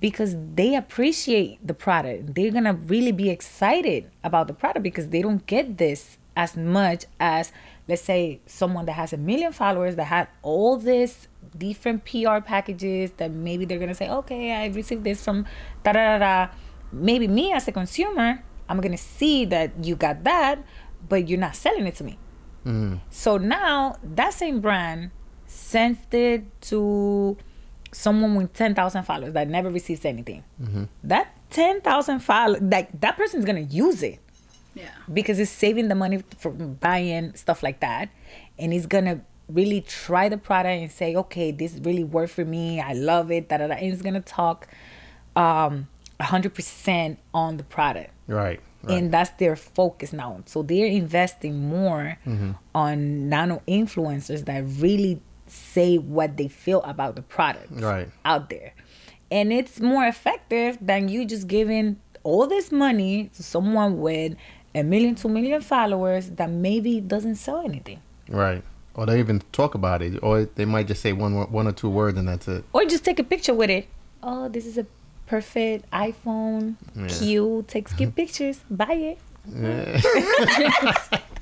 [0.00, 2.34] because they appreciate the product.
[2.34, 6.56] They're going to really be excited about the product because they don't get this as
[6.56, 7.50] much as
[7.88, 13.12] let's say someone that has a million followers that had all this different PR packages
[13.16, 15.46] that maybe they're gonna say, okay, I received this from
[15.82, 16.52] da da da da.
[16.96, 20.58] Maybe me as a consumer, I'm gonna see that you got that,
[21.08, 22.18] but you're not selling it to me.
[23.10, 25.12] So now that same brand
[25.46, 27.36] sends it to
[27.92, 30.42] someone with 10,000 followers that never receives anything.
[31.04, 34.18] That 10,000 followers, like that person's gonna use it
[34.74, 34.88] Yeah.
[35.12, 38.08] because it's saving the money from buying stuff like that
[38.58, 42.80] and he's gonna really try the product and say okay this really worked for me
[42.80, 43.74] i love it da, da, da.
[43.74, 44.66] and he's gonna talk
[45.36, 45.86] um
[46.20, 48.60] 100% on the product Right.
[48.82, 48.98] Right.
[48.98, 52.52] and that's their focus now so they're investing more mm-hmm.
[52.74, 58.08] on nano influencers that really say what they feel about the product Right.
[58.24, 58.72] out there
[59.30, 64.34] and it's more effective than you just giving all this money to someone with
[64.74, 68.62] a million two million followers that maybe doesn't sell anything Right.
[68.94, 71.90] Or they even talk about it, or they might just say one one or two
[71.90, 72.64] words and that's it.
[72.72, 73.86] or just take a picture with it
[74.22, 74.86] oh this is a
[75.26, 77.06] perfect iphone Yeah.
[77.08, 79.18] cute takes good pictures buy it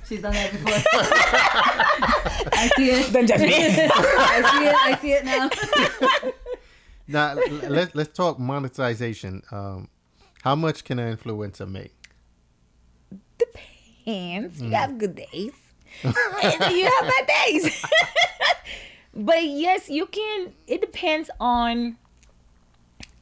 [0.07, 0.69] She's done that before.
[2.53, 3.11] I see it.
[3.11, 4.75] don't judge me I see it.
[4.77, 5.49] I see it now.
[7.09, 7.35] Now
[7.71, 9.43] let's let's talk monetization.
[9.51, 9.89] Um,
[10.43, 11.95] how much can an influencer make?
[13.39, 14.61] depends.
[14.61, 15.53] You have good days.
[16.03, 16.13] and
[16.77, 17.85] you have bad days.
[19.15, 21.97] but yes, you can it depends on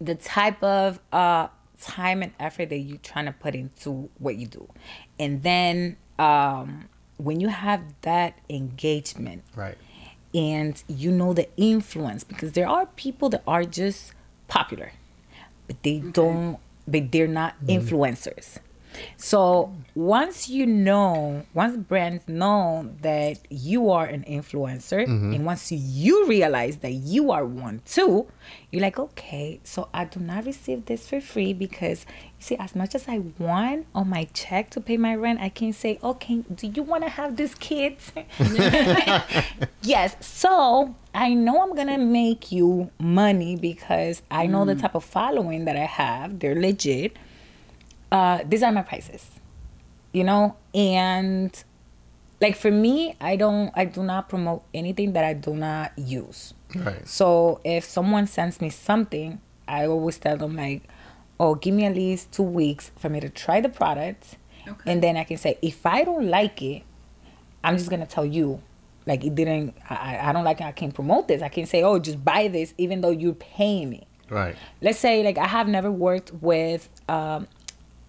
[0.04, 1.48] the type of uh
[1.80, 4.68] time and effort that you're trying to put into what you do.
[5.18, 6.88] And then um
[7.18, 9.76] when you have that engagement Right.
[10.34, 14.12] and you know the influence because there are people that are just
[14.48, 14.92] popular
[15.66, 18.58] but they don't but they're not influencers
[19.16, 25.34] so once you know once brands know that you are an influencer mm-hmm.
[25.34, 28.26] and once you realize that you are one too
[28.70, 32.06] you're like okay so i do not receive this for free because
[32.38, 35.48] you see as much as i want on my check to pay my rent i
[35.48, 38.12] can say okay do you want to have this kids
[39.82, 44.80] yes so i know i'm gonna make you money because i know the mm.
[44.80, 46.38] type of following that i have.
[46.38, 47.16] They're legit
[48.12, 49.28] uh these are my prices
[50.12, 51.64] you know and
[52.40, 56.54] like for me i don't i do not promote anything that i do not use
[56.74, 57.06] Right.
[57.08, 60.82] so if someone sends me something i always tell them like
[61.40, 64.36] oh give me at least two weeks for me to try the product
[64.68, 64.92] Okay.
[64.92, 66.82] and then i can say if i don't like it
[67.64, 68.60] i'm just gonna tell you
[69.06, 71.82] like it didn't i, I don't like it i can't promote this i can't say
[71.82, 74.56] oh just buy this even though you're paying me Right.
[74.80, 77.48] let's say like I have never worked with um,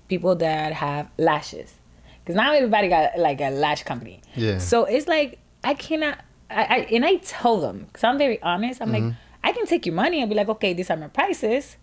[0.07, 1.75] people that have lashes
[2.23, 4.21] because now everybody got like a lash company.
[4.35, 4.57] Yeah.
[4.57, 6.19] So it's like I cannot.
[6.49, 8.81] I, I and I tell them because I'm very honest.
[8.81, 9.17] I'm like mm-hmm.
[9.43, 11.77] I can take your money and be like, okay, these are my prices.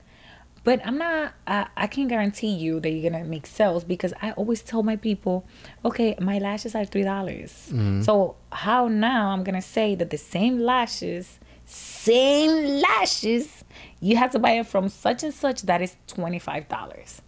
[0.63, 1.35] But I'm not.
[1.47, 4.97] I, I can guarantee you that you're gonna make sales because I always tell my
[4.97, 5.47] people,
[5.85, 7.69] okay, my lashes are three dollars.
[7.71, 8.03] Mm-hmm.
[8.03, 13.65] So how now I'm gonna say that the same lashes, same lashes,
[14.01, 17.23] you have to buy it from such and such that is twenty five dollars.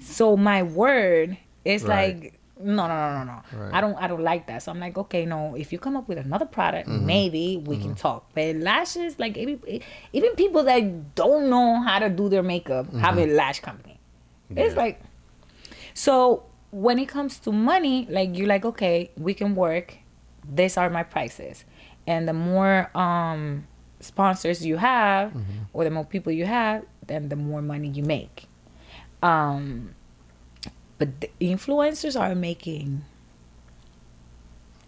[0.00, 2.14] So my word is Right.
[2.22, 3.58] like no no no no no.
[3.58, 3.74] Right.
[3.74, 4.62] I don't I don't like that.
[4.62, 5.54] So I'm like okay no.
[5.54, 7.06] If you come up with another product, mm-hmm.
[7.06, 7.94] maybe we can mm-hmm.
[7.94, 8.30] talk.
[8.34, 9.60] But lashes like even
[10.12, 12.98] even people that don't know how to do their makeup mm-hmm.
[12.98, 13.98] have a lash company.
[14.54, 15.00] It's like
[15.94, 19.96] so when it comes to money, like you're like okay we can work.
[20.52, 21.64] These are my prices,
[22.06, 23.66] and the more um
[24.00, 25.32] sponsors you have
[25.72, 28.46] or the more people you have, then the more money you make.
[29.22, 29.94] Um,
[30.98, 33.04] but the influencers are making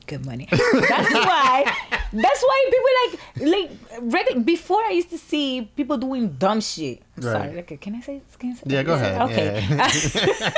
[0.06, 0.48] good money.
[0.50, 1.64] That's why.
[2.12, 3.12] That's why people like
[3.48, 3.70] like
[4.02, 7.02] regu- before I used to see people doing dumb shit.
[7.20, 7.56] Sorry, Right.
[7.64, 8.20] okay, can I say?
[8.38, 9.22] Can I say Yeah, go ahead.
[9.30, 9.64] Okay.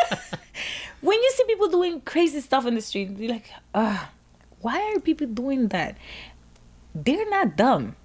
[1.00, 4.06] when you see people doing crazy stuff in the street, you're like, Ugh,
[4.60, 5.96] why are people doing that?
[6.94, 7.96] They're not dumb.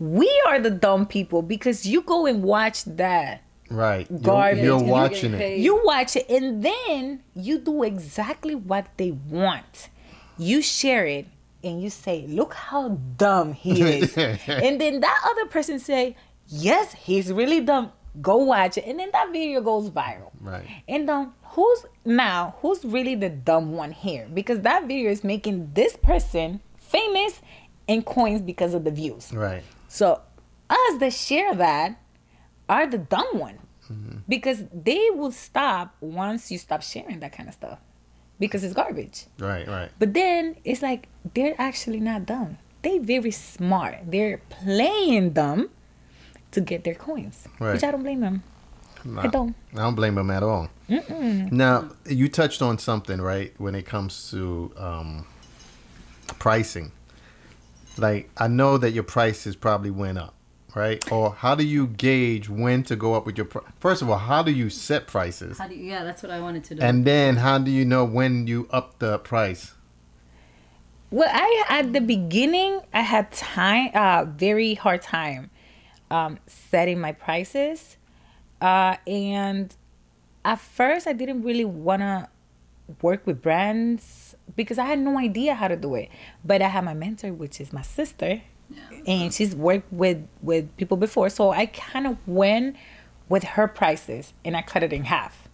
[0.00, 3.42] We are the dumb people because you go and watch that.
[3.72, 4.06] Right.
[4.10, 4.64] You're, Garbage.
[4.64, 5.58] you're you're watching getting it.
[5.58, 9.88] You watch it and then you do exactly what they want.
[10.38, 11.26] You share it
[11.64, 16.16] and you say, "Look how dumb he is," and then that other person say,
[16.48, 20.30] "Yes, he's really dumb." Go watch it, and then that video goes viral.
[20.40, 20.66] Right.
[20.86, 22.56] And um, who's now?
[22.60, 24.28] Who's really the dumb one here?
[24.32, 27.40] Because that video is making this person famous
[27.88, 29.32] and coins because of the views.
[29.32, 29.62] Right.
[29.88, 30.20] So
[30.68, 31.98] us that share that
[32.68, 33.58] are the dumb one.
[34.28, 37.78] Because they will stop once you stop sharing that kind of stuff.
[38.38, 39.26] Because it's garbage.
[39.38, 39.68] Right.
[39.68, 39.90] Right.
[39.98, 42.58] But then it's like they're actually not dumb.
[42.82, 43.98] They very smart.
[44.06, 45.70] They're playing dumb
[46.52, 47.46] to get their coins.
[47.58, 48.42] Which I don't blame them.
[49.18, 49.54] I don't.
[49.74, 50.68] I don't blame them at all.
[50.88, 53.52] Now, you touched on something, right?
[53.58, 55.26] When it comes to um,
[56.38, 56.92] pricing,
[57.96, 60.34] like I know that your prices probably went up,
[60.74, 61.10] right?
[61.12, 63.46] Or how do you gauge when to go up with your?
[63.46, 65.58] Pr- First of all, how do you set prices?
[65.58, 66.82] How do you, yeah, that's what I wanted to do.
[66.82, 69.74] And then how do you know when you up the price?
[71.10, 75.50] Well, I at the beginning I had time, uh, very hard time,
[76.10, 77.98] um, setting my prices,
[78.60, 79.76] uh, and
[80.44, 82.30] at first I didn't really wanna
[83.02, 86.08] work with brands because I had no idea how to do it.
[86.44, 88.42] But I had my mentor, which is my sister,
[89.06, 92.76] and she's worked with with people before, so I kind of went
[93.28, 95.48] with her prices and I cut it in half.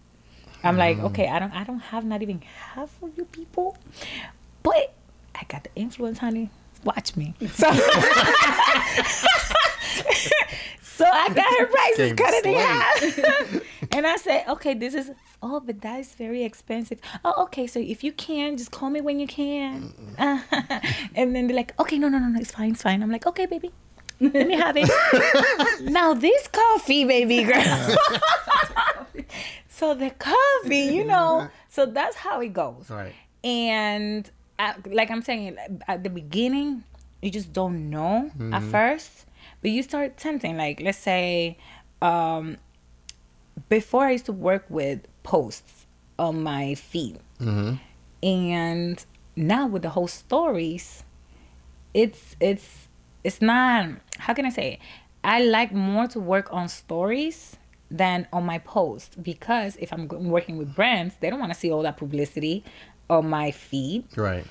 [0.63, 1.05] I'm like, mm.
[1.05, 3.77] okay, I don't I don't have not even half of you people,
[4.63, 4.93] but
[5.35, 6.49] I got the influence, honey.
[6.83, 7.33] Watch me.
[7.39, 7.47] So,
[10.81, 13.61] so I got her prices Game cut it in half.
[13.91, 16.99] and I said, okay, this is oh, but that is very expensive.
[17.23, 19.93] Oh, okay, so if you can, just call me when you can.
[20.17, 23.01] and then they're like, okay, no, no, no, no, it's fine, it's fine.
[23.01, 23.71] I'm like, okay, baby.
[24.21, 24.89] Let me have it.
[25.89, 27.97] now this coffee, baby girl.
[29.69, 31.47] so the coffee, you know.
[31.69, 32.89] So that's how it goes.
[32.89, 33.13] Right.
[33.45, 36.83] And at, like I'm saying, at the beginning,
[37.21, 39.25] you just don't know at first,
[39.61, 40.57] but you start tempting.
[40.57, 41.57] Like let's say,
[42.01, 42.57] um,
[43.67, 45.85] before I used to work with posts
[46.17, 47.75] on my feed, mm-hmm.
[48.23, 51.03] and now with the whole stories,
[51.93, 52.87] it's it's
[53.23, 53.89] it's not.
[54.17, 54.73] How can I say?
[54.73, 54.79] It?
[55.23, 57.57] I like more to work on stories
[57.91, 61.71] than on my post because if I'm working with brands, they don't want to see
[61.71, 62.63] all that publicity
[63.09, 64.45] on my feed Right.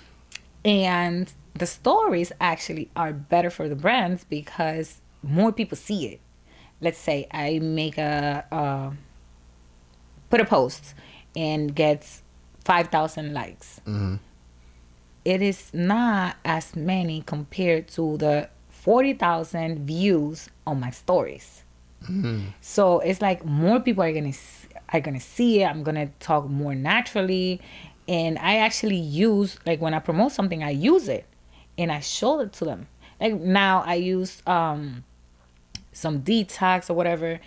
[0.64, 6.20] and the stories actually are better for the brands because more people see it
[6.80, 8.90] let's say i make a uh,
[10.30, 10.94] put a post
[11.36, 12.22] and gets
[12.64, 13.80] 5000 likes.
[15.24, 21.64] It is not as many compared to the 40000 views on my stories.
[22.60, 24.32] So it's like more people are gonna
[24.92, 25.66] are gonna see it.
[25.66, 27.60] I'm gonna talk more naturally,
[28.06, 31.26] and I actually use like when I promote something, I use it,
[31.76, 32.86] and I show it to them.
[33.20, 35.04] Like now, I use um
[35.98, 37.40] some detox or whatever,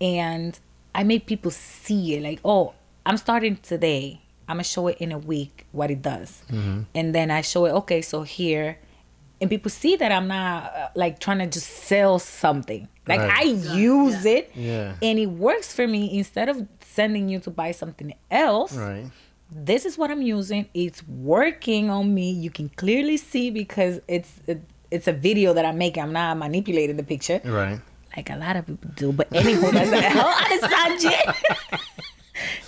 [0.00, 0.58] and
[0.94, 2.22] I make people see it.
[2.22, 4.20] Like, oh, I'm starting today.
[4.48, 6.42] I'm gonna show it in a week what it does,
[6.94, 7.72] and then I show it.
[7.72, 8.78] Okay, so here,
[9.40, 12.88] and people see that I'm not uh, like trying to just sell something.
[13.08, 13.32] Like Right.
[13.40, 13.42] I
[13.74, 14.94] use it, Yeah.
[15.02, 16.16] and it works for me.
[16.18, 19.06] Instead of sending you to buy something else, Right.
[19.50, 20.66] this is what I'm using.
[20.74, 22.30] It's working on me.
[22.30, 26.02] You can clearly see because it's it, it's a video that I'm making.
[26.02, 27.80] I'm not manipulating the picture Right.
[28.16, 29.12] like a lot of people do.
[29.12, 31.26] But anyway, that's a whole other subject.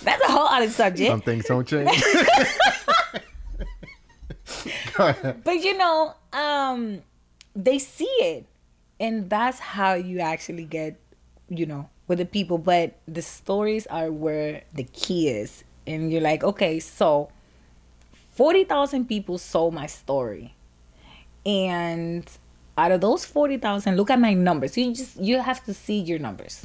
[0.03, 1.09] that's a whole other subject.
[1.09, 1.89] Some things don't change.
[4.97, 7.01] But you know, um,
[7.55, 8.45] they see it,
[8.99, 10.99] and that's how you actually get,
[11.47, 12.57] you know, with the people.
[12.57, 17.29] But the stories are where the key is, and you're like, okay, so
[18.31, 20.53] forty thousand people saw my story,
[21.45, 22.25] and
[22.77, 24.77] out of those forty thousand, look at my numbers.
[24.77, 26.61] You just you have to see your numbers,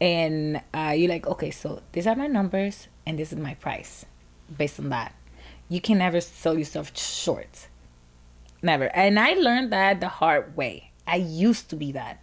[0.00, 4.06] and uh, you're like, okay, so these are my numbers, and this is my price,
[4.56, 5.14] based on that.
[5.68, 7.68] You can never sell yourself short.
[8.62, 8.94] Never.
[8.94, 10.90] And I learned that the hard way.
[11.06, 12.20] I used to be that.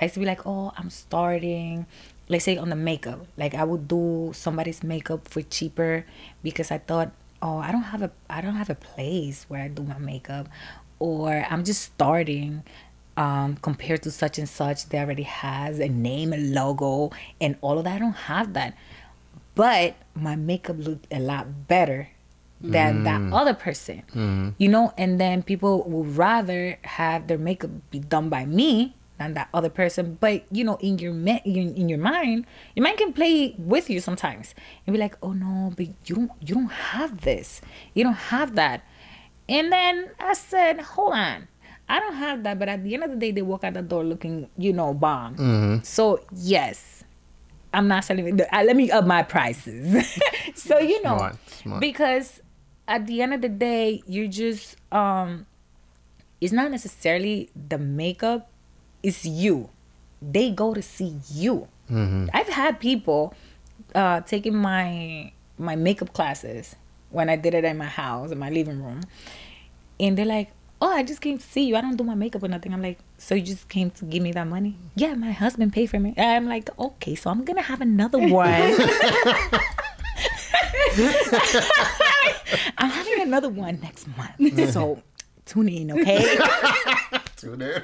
[0.00, 1.86] I used to be like, oh, I'm starting.
[2.28, 3.26] Let's say on the makeup.
[3.36, 6.04] Like I would do somebody's makeup for cheaper
[6.42, 9.68] because I thought, oh, I don't have a I don't have a place where I
[9.68, 10.48] do my makeup.
[10.98, 12.62] Or I'm just starting
[13.16, 14.88] um, compared to such and such.
[14.90, 17.96] They already has a name, a logo, and all of that.
[17.96, 18.76] I don't have that.
[19.54, 22.10] But my makeup looked a lot better
[22.60, 24.02] than that other person.
[24.58, 29.34] You know, and then people would rather have their makeup be done by me than
[29.34, 30.16] that other person.
[30.18, 33.88] But you know, in your ma- in, in your mind, your mind can play with
[33.92, 34.54] you sometimes
[34.86, 37.60] and be like, "Oh no, but you don't you don't have this.
[37.94, 38.82] You don't have that."
[39.48, 41.46] And then I said, "Hold on."
[41.90, 43.82] I don't have that, but at the end of the day, they walk out the
[43.82, 45.82] door looking, you know, bomb.
[45.82, 47.02] So yes,
[47.74, 48.46] I'm not selling it.
[48.52, 50.06] Let me up my prices.
[50.54, 51.80] so you know, Smart, smart.
[51.80, 52.40] because
[52.86, 55.46] at the end of the day, you're just um,
[56.40, 58.49] it's not necessarily the makeup,
[59.02, 59.70] it's you.
[60.22, 61.68] They go to see you.
[62.32, 63.34] I've had people
[63.94, 66.76] uh, taking my my makeup classes
[67.10, 69.00] when I did it in my house in my living room,
[69.98, 71.76] and they're like, oh, I just came to see you.
[71.76, 72.72] I don't do my makeup or nothing.
[72.72, 74.76] I'm like, so you just came to give me that money?
[74.94, 76.14] Yeah, my husband paid for me.
[76.16, 78.52] I'm like, okay, so I'm gonna have another one.
[82.78, 84.72] I'm having another one next month.
[84.72, 85.02] So
[85.44, 86.38] tune in, okay?
[87.36, 87.82] Tune in.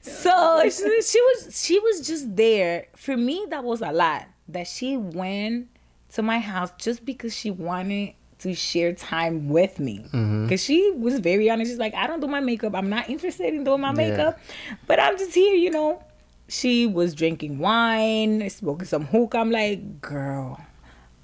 [0.00, 2.86] So she, she was she was just there.
[2.96, 4.26] For me, that was a lot.
[4.48, 5.68] That she went
[6.14, 9.98] to my house just because she wanted to share time with me.
[9.98, 10.54] Because Mm-hmm.
[10.56, 11.70] she was very honest.
[11.70, 12.74] She's like, I don't do my makeup.
[12.74, 13.92] I'm not interested in doing my Yeah.
[14.08, 14.40] makeup.
[14.86, 16.02] But I'm just here, you know.
[16.48, 19.38] She was drinking wine, smoking some hookah.
[19.38, 20.60] I'm like, girl,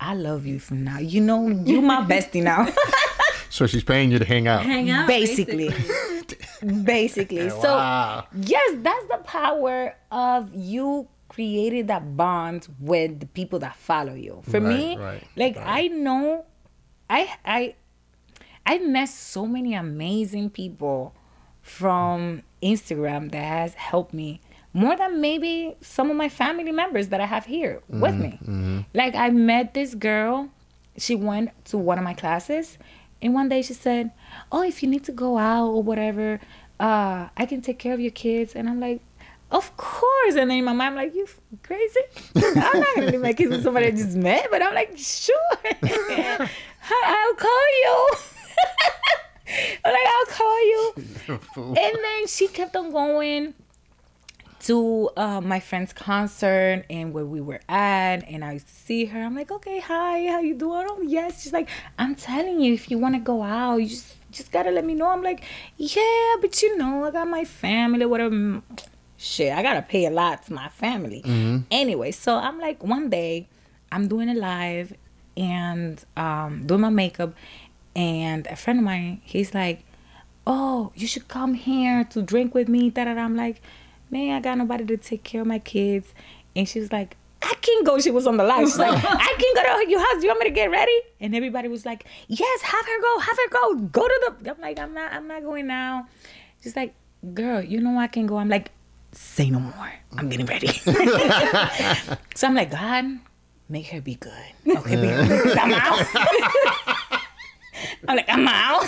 [0.00, 0.98] I love you from now.
[1.00, 2.66] You know, you my bestie now.
[3.58, 4.62] So she's paying you to hang out.
[4.62, 5.08] Hang out.
[5.08, 5.74] Basically.
[6.84, 7.50] Basically.
[7.60, 8.24] So wow.
[8.32, 14.42] yes, that's the power of you created that bond with the people that follow you.
[14.48, 15.66] For me, Right, right, like right.
[15.66, 16.46] I know
[17.10, 17.74] I I
[18.64, 21.14] I met so many amazing people
[21.60, 24.40] from Instagram that has helped me
[24.72, 28.38] more than maybe some of my family members that I have here with mm, me.
[28.42, 28.80] Mm-hmm.
[28.94, 30.48] Like I met this girl,
[30.96, 32.78] she went to one of my classes,
[33.20, 34.10] and one day she said,
[34.52, 36.40] "Oh, if you need to go out or whatever,
[36.78, 39.00] uh, I can take care of your kids." And I'm like,
[39.50, 41.26] "Of course!" And then in my mind, I'm like, "You
[41.62, 42.00] crazy?
[42.36, 45.36] I'm not gonna leave my kids with somebody I just met." But I'm like, "Sure,
[46.92, 48.08] I'll call you."
[49.84, 50.94] I'm like, "I'll call you."
[51.28, 53.54] And then she kept on going
[54.68, 59.06] to uh, my friend's concert and where we were at and I used to see
[59.06, 59.18] her.
[59.18, 60.86] I'm like, okay, hi, how you doing?
[60.90, 61.42] Oh yes.
[61.42, 64.84] She's like, I'm telling you, if you wanna go out, you just just gotta let
[64.84, 65.08] me know.
[65.08, 65.42] I'm like,
[65.78, 68.60] yeah, but you know, I got my family, whatever.
[69.16, 71.22] Shit, I gotta pay a lot to my family.
[71.70, 73.48] Anyway, so I'm like, one day
[73.90, 74.92] I'm doing a live
[75.34, 77.32] and um, doing my makeup,
[77.96, 79.84] and a friend of mine, he's like,
[80.46, 82.90] oh, you should come here to drink with me.
[82.90, 83.12] Da, da.
[83.12, 83.62] I'm like,
[84.10, 86.12] man, I got nobody to take care of my kids.
[86.56, 87.98] And she was like, I can go.
[88.00, 88.66] She was on the live.
[88.66, 90.20] She's like, I can go to your house.
[90.20, 91.00] Do you want me to get ready?
[91.20, 93.74] And everybody was like, yes, have her go, have her go.
[93.86, 94.50] Go to the.
[94.50, 96.08] I'm like, I'm not, I'm not going now.
[96.62, 96.94] She's like,
[97.34, 98.38] girl, you know I can go.
[98.38, 98.72] I'm like,
[99.12, 99.92] say no more.
[100.16, 100.50] I'm getting mm.
[100.50, 102.16] ready.
[102.34, 103.04] so I'm like, God,
[103.68, 104.32] make her be good.
[104.66, 105.58] Okay, be good.
[105.58, 106.06] I'm out.
[108.08, 108.86] I'm like, I'm out.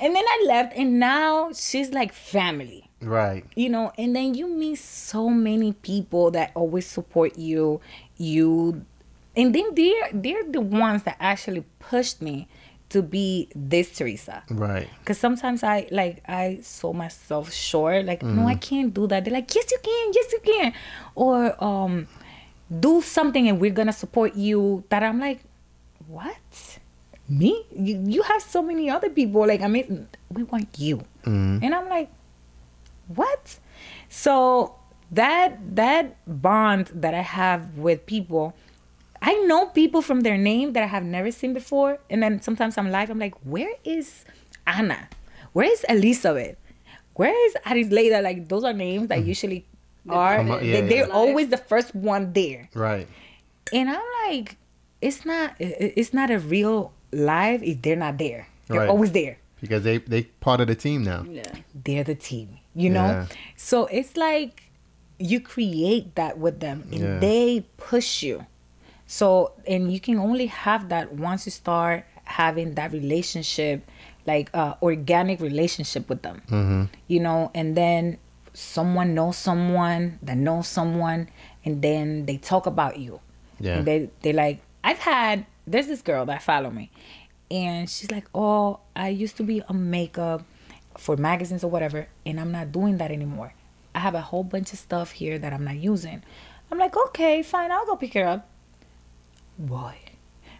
[0.00, 3.44] And then I left, and now she's like family, Right.
[3.54, 3.92] you know.
[3.98, 7.80] And then you meet so many people that always support you.
[8.16, 8.84] You,
[9.36, 12.48] and then they're they're the ones that actually pushed me
[12.90, 14.42] to be this Teresa.
[14.50, 14.86] Right.
[15.04, 18.04] Cause sometimes I like I saw myself short.
[18.04, 19.24] Like, no, I can't do that.
[19.24, 20.72] They're like, yes, you can, yes, you can,
[21.14, 22.06] or um,
[22.68, 24.84] do something and we're gonna support you.
[24.90, 25.40] That I'm like,
[26.06, 26.78] what?
[27.28, 27.64] Me?
[27.74, 29.46] You, you have so many other people.
[29.46, 32.10] Like, I mean, we want you, and I'm like,
[33.16, 33.58] what?
[34.08, 34.76] So
[35.10, 38.54] that that bond that I have with people.
[39.24, 41.98] I know people from their name that I have never seen before.
[42.10, 44.24] And then sometimes I'm live, I'm like, where is
[44.66, 45.08] Anna?
[45.52, 46.56] Where is Elizabeth?
[47.14, 48.20] Where is Arisleda?
[48.20, 49.28] Like, those are names that mm-hmm.
[49.28, 49.66] usually
[50.08, 51.12] are, Come on, they- yeah, they're yeah.
[51.14, 52.68] always the first one there.
[52.74, 53.06] Right.
[53.72, 54.56] And I'm like,
[55.00, 58.48] it's not, it's not a real live if they're not there.
[58.66, 58.88] They're Right.
[58.88, 61.24] always there Because they they part of the team now.
[61.28, 61.42] Yeah.
[61.74, 63.06] they're the team, you know?
[63.06, 63.26] Yeah.
[63.56, 64.70] So it's like
[65.18, 67.18] you create that with them and Yeah.
[67.18, 68.46] they push you.
[69.06, 73.88] So, and you can only have that once you start having that relationship,
[74.26, 76.84] like uh, organic relationship with them, Mm-hmm.
[77.08, 78.18] you know, and then
[78.54, 81.28] someone knows someone that knows someone,
[81.64, 83.20] and then they talk about you.
[83.60, 83.76] Yeah.
[83.78, 86.90] And they, they like, I've had, there's this girl that follow me,
[87.50, 90.42] and she's like, oh, I used to be a makeup
[90.98, 93.54] for magazines or whatever, and I'm not doing that anymore.
[93.94, 96.22] I have a whole bunch of stuff here that I'm not using.
[96.70, 98.48] I'm like, okay, fine, I'll go pick her up.
[99.58, 99.96] Boy,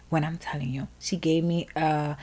[0.09, 2.15] when I'm telling you, she gave me a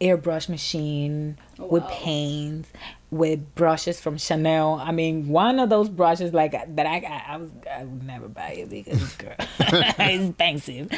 [0.00, 1.90] airbrush machine oh, with wow.
[1.90, 2.70] paints,
[3.10, 4.74] with brushes from Chanel.
[4.74, 8.28] I mean, one of those brushes like that I I, I was I would never
[8.28, 10.90] buy it because girl, it's expensive.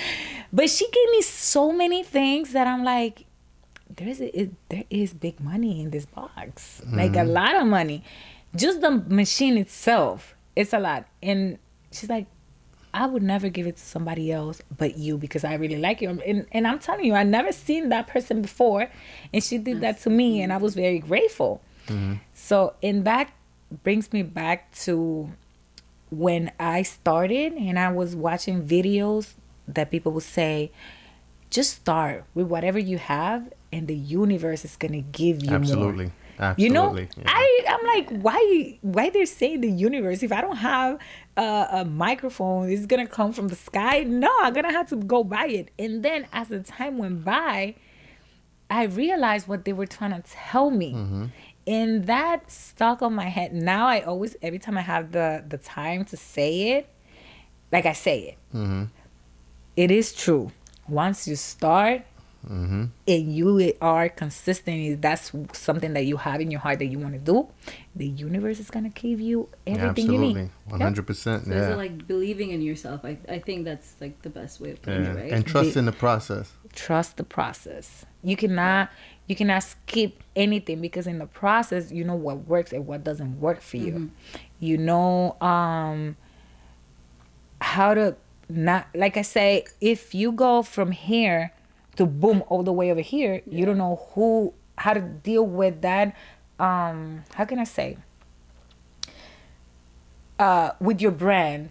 [0.52, 3.24] But she gave me so many things that I'm like,
[3.98, 7.30] there's a, it, there is big money in this box, like a mm-hmm.
[7.30, 8.02] lot of money.
[8.56, 11.06] Just the machine itself, it's a lot.
[11.22, 11.58] And
[11.92, 12.26] she's like,
[12.94, 16.08] I would never give it to somebody else but you because I really like you.
[16.08, 18.90] And, and I'm telling you, I never seen that person before,
[19.32, 21.60] and she did that to me, and I was very grateful.
[21.86, 22.14] Mm-hmm.
[22.32, 23.30] So, and that
[23.82, 25.30] brings me back to
[26.10, 29.34] when I started and I was watching videos
[29.66, 30.70] that people would say,
[31.50, 35.58] just start with whatever you have and the universe is gonna give you more.
[35.58, 36.12] Absolutely.
[36.40, 36.64] Absolutely.
[36.64, 37.24] You know, yeah.
[37.26, 40.22] I I'm like, why why they're saying the universe?
[40.22, 40.98] If I don't have
[41.36, 44.04] a, a microphone, it's gonna come from the sky.
[44.04, 45.70] No, I'm gonna have to go buy it.
[45.78, 47.74] And then as the time went by,
[48.70, 50.92] I realized what they were trying to tell me.
[50.92, 51.24] Mm-hmm.
[51.66, 53.52] And that stuck on my head.
[53.52, 56.88] Now I always every time I have the the time to say it,
[57.72, 58.56] like I say it.
[58.56, 58.84] Mm-hmm.
[59.76, 60.52] It is true.
[60.88, 62.02] Once you start
[62.46, 62.84] Mm-hmm.
[63.06, 67.14] and you are consistent, that's something that you have in your heart that you want
[67.14, 67.48] to do,
[67.96, 70.50] the universe is gonna give you everything you need.
[70.66, 71.46] One hundred percent.
[71.46, 71.72] So Yeah.
[71.72, 73.04] it like believing in yourself?
[73.04, 75.10] I, I think that's like the best way of putting yeah.
[75.10, 75.32] it, right?
[75.32, 76.52] And trust in the process.
[76.72, 78.06] Trust the process.
[78.22, 78.90] You cannot
[79.26, 83.40] you cannot skip anything because in the process you know what works and what doesn't
[83.40, 84.10] work for you.
[84.60, 86.16] You know um
[87.60, 88.16] how to
[88.48, 91.52] not like I say, if you go from here
[91.98, 95.82] to boom all the way over here, you don't know who how to deal with
[95.82, 96.14] that
[96.58, 97.96] um how can I say
[100.38, 101.70] uh with your brand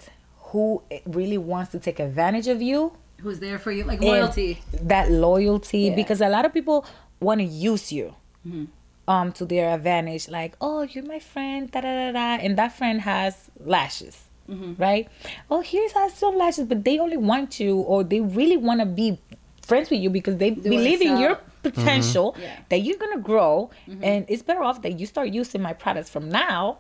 [0.51, 3.84] who really wants to take advantage of you Who's there for you?
[3.84, 4.61] Like loyalty.
[4.84, 5.95] that loyalty Yeah.
[5.95, 6.86] because a lot of people
[7.19, 8.13] want to use you
[9.07, 12.71] um to their advantage like oh you're my friend da da da da and that
[12.78, 14.23] friend has lashes
[14.78, 15.09] right
[15.51, 18.86] oh here's has some lashes but they only want you or they really want to
[18.86, 19.19] be
[19.68, 22.41] friends with you because they, wanna believe in your potential mm-hmm.
[22.41, 22.59] Yeah.
[22.70, 24.03] that you're gonna grow mm-hmm.
[24.03, 26.80] and it's better off that you start using my products from now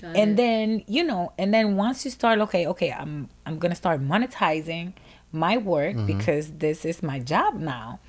[0.00, 0.36] Got and it.
[0.36, 4.92] then you know and then once you start okay okay i'm i'm gonna start monetizing
[5.32, 6.06] my work mm-hmm.
[6.06, 8.00] because this is my job now.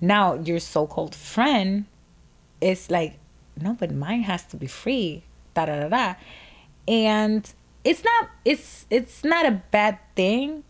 [0.00, 1.86] Now your so-called friend
[2.60, 3.18] is like
[3.60, 6.14] no but mine has to be free da da da da.
[6.86, 7.50] And
[7.84, 10.64] it's not it's it's not a bad thing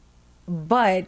[0.47, 1.07] but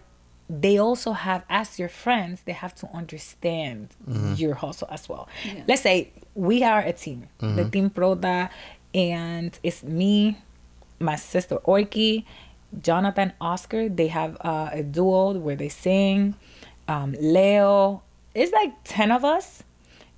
[0.51, 3.89] they also have as your friends they have to understand
[4.37, 5.29] your hustle as well.
[5.45, 5.63] Yeah.
[5.69, 8.49] let's say we are a team the team proda
[8.95, 10.39] and it's me
[11.01, 12.25] my sister orky
[12.83, 13.89] jonathan oscar.
[13.89, 16.35] They have uh, a duo where they sing
[16.87, 18.03] um, leo.
[18.35, 19.63] It's like 10 of us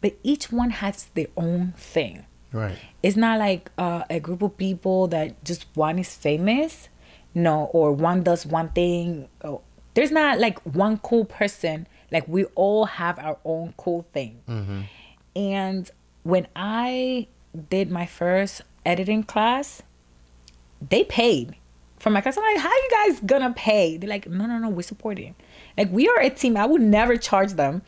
[0.01, 2.25] but each one has their own thing.
[2.53, 2.77] Right.
[3.01, 6.89] it's not like uh, a group of people that just one is famous
[7.33, 9.29] no or one does one thing
[10.01, 11.87] there's not like one cool person.
[12.11, 14.41] Like we all have our own cool thing.
[14.49, 14.81] Mm-hmm.
[15.37, 15.91] And
[16.23, 17.27] when i
[17.69, 19.83] did my first editing class
[20.87, 21.57] they paid
[21.99, 22.39] for my class.
[22.39, 23.99] I'm like how you guys gonna pay?
[23.99, 25.35] They're like no no no we're supporting.
[25.77, 26.57] Like we are a team.
[26.57, 27.83] I would never charge them.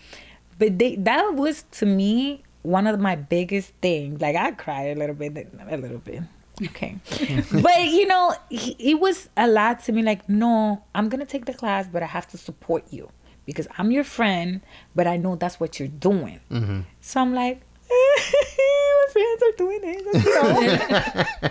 [0.58, 5.00] But they that was to me one of my biggest things like i cried a
[5.00, 6.22] little bit a little bit
[6.60, 6.96] okay.
[7.62, 11.46] But you know he- it was a lot to me like no i'm gonna take
[11.46, 13.10] the class but i have to support you
[13.46, 14.60] because i'm your friend
[14.94, 16.40] but i know that's what you're doing.
[16.50, 16.80] Mm-hmm.
[17.00, 21.50] So i'm like my friends are doing it you know?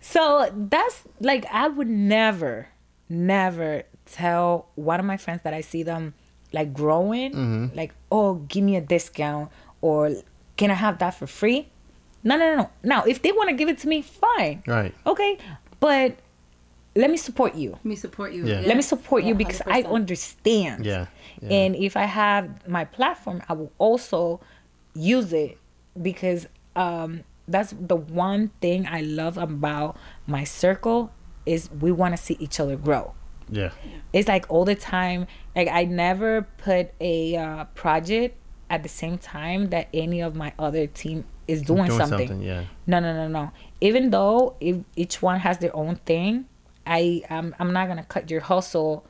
[0.00, 2.68] so that's like i would never
[3.08, 6.14] never tell one of my friends that i see them
[6.52, 7.76] like growing mm-hmm.
[7.76, 9.50] like oh give me a discount
[9.80, 10.10] or
[10.56, 11.68] can i have that for free
[12.24, 14.94] no no no no now if they want to give it to me fine Right.
[15.06, 15.38] okay
[15.80, 16.16] but
[16.94, 18.44] let me support you Let me support you.
[18.46, 18.60] Yeah.
[18.66, 19.90] let me support you Yeah, because I 100%.
[19.94, 20.84] understand.
[20.84, 21.06] Yeah,
[21.40, 21.48] yeah.
[21.50, 24.40] And if I have my platform, I will also
[24.94, 25.56] use it
[26.00, 26.46] because
[26.76, 29.96] um, that's the one thing I love about
[30.26, 31.10] my circle
[31.46, 33.14] is we want to see each other grow.
[33.48, 33.70] Yeah.
[34.12, 35.26] It's like all the time.
[35.56, 38.36] Like I never put a uh, project
[38.68, 42.28] at the same time that any of my other team is doing, Doing something.
[42.28, 42.64] something, yeah.
[42.86, 43.50] No, no, no, no.
[43.80, 46.46] Even though if each one has their own thing,
[46.86, 49.04] I I'm, I'm not gonna cut your hustle.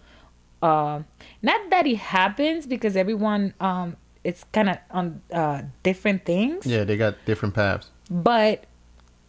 [0.62, 1.06] Um,
[1.42, 6.66] not that it happens because everyone um it's kind of on uh different things.
[6.66, 7.90] Yeah, they got different paths.
[8.10, 8.64] But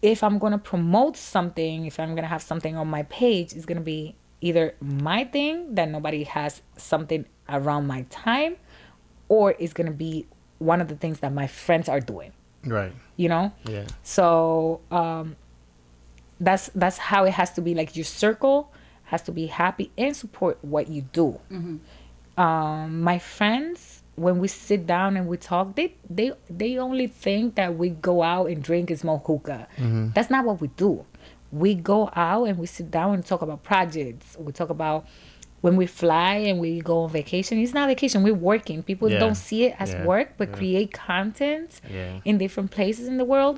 [0.01, 3.82] if I'm gonna promote something, if I'm gonna have something on my page, it's gonna
[3.95, 8.57] be either my thing that nobody has something around my time,
[9.30, 10.28] or it's gonna be
[10.59, 12.32] one of the things that my friends are doing.
[12.66, 12.93] Right.
[13.18, 13.51] You know.
[13.66, 13.86] Yeah.
[14.03, 15.36] So um,
[16.39, 17.76] that's that's how it has to be.
[17.76, 18.72] Like your circle
[19.05, 21.39] has to be happy and support what you do.
[22.38, 27.55] Um, my friends, when we sit down and we talk, they they they only think
[27.55, 29.68] that we go out and drink and smoke hookah.
[30.16, 31.05] That's not what we do.
[31.51, 34.36] We go out and we sit down and talk about projects.
[34.39, 35.05] We talk about
[35.64, 37.57] when we fly and we go on vacation.
[37.57, 38.22] It's not vacation.
[38.28, 38.84] We're working.
[38.84, 39.20] People Yeah.
[39.24, 40.05] don't see it as Yeah.
[40.11, 40.55] work, but Yeah.
[40.59, 42.20] create content Yeah.
[42.26, 43.55] in different places in the world,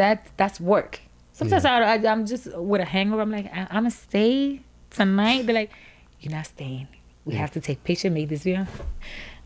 [0.00, 0.92] that that's work.
[1.32, 3.22] Sometimes I, I I'm just with a hangover.
[3.26, 4.60] I'm like I, I'm gonna stay
[4.90, 5.40] tonight.
[5.46, 5.72] They're like,
[6.20, 6.86] you're not staying.
[7.24, 8.66] We have to take picture, make this video.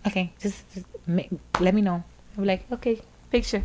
[0.06, 1.98] okay, just, just ma- let me know.
[2.36, 3.00] I'm like, okay,
[3.30, 3.62] picture.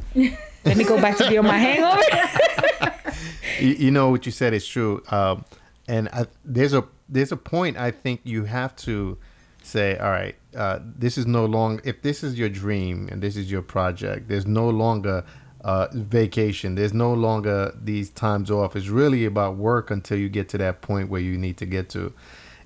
[0.66, 2.02] let me go back to be on my hangover.
[3.60, 5.44] you, you know what you said is true um,
[5.88, 9.18] and I, there's a there's a point i think you have to
[9.64, 13.36] say all right uh, this is no longer if this is your dream and this
[13.36, 15.24] is your project there's no longer
[15.62, 16.76] uh, vacation.
[16.76, 18.76] There's no longer these times off.
[18.76, 21.90] It's really about work until you get to that point where you need to get
[21.90, 22.14] to.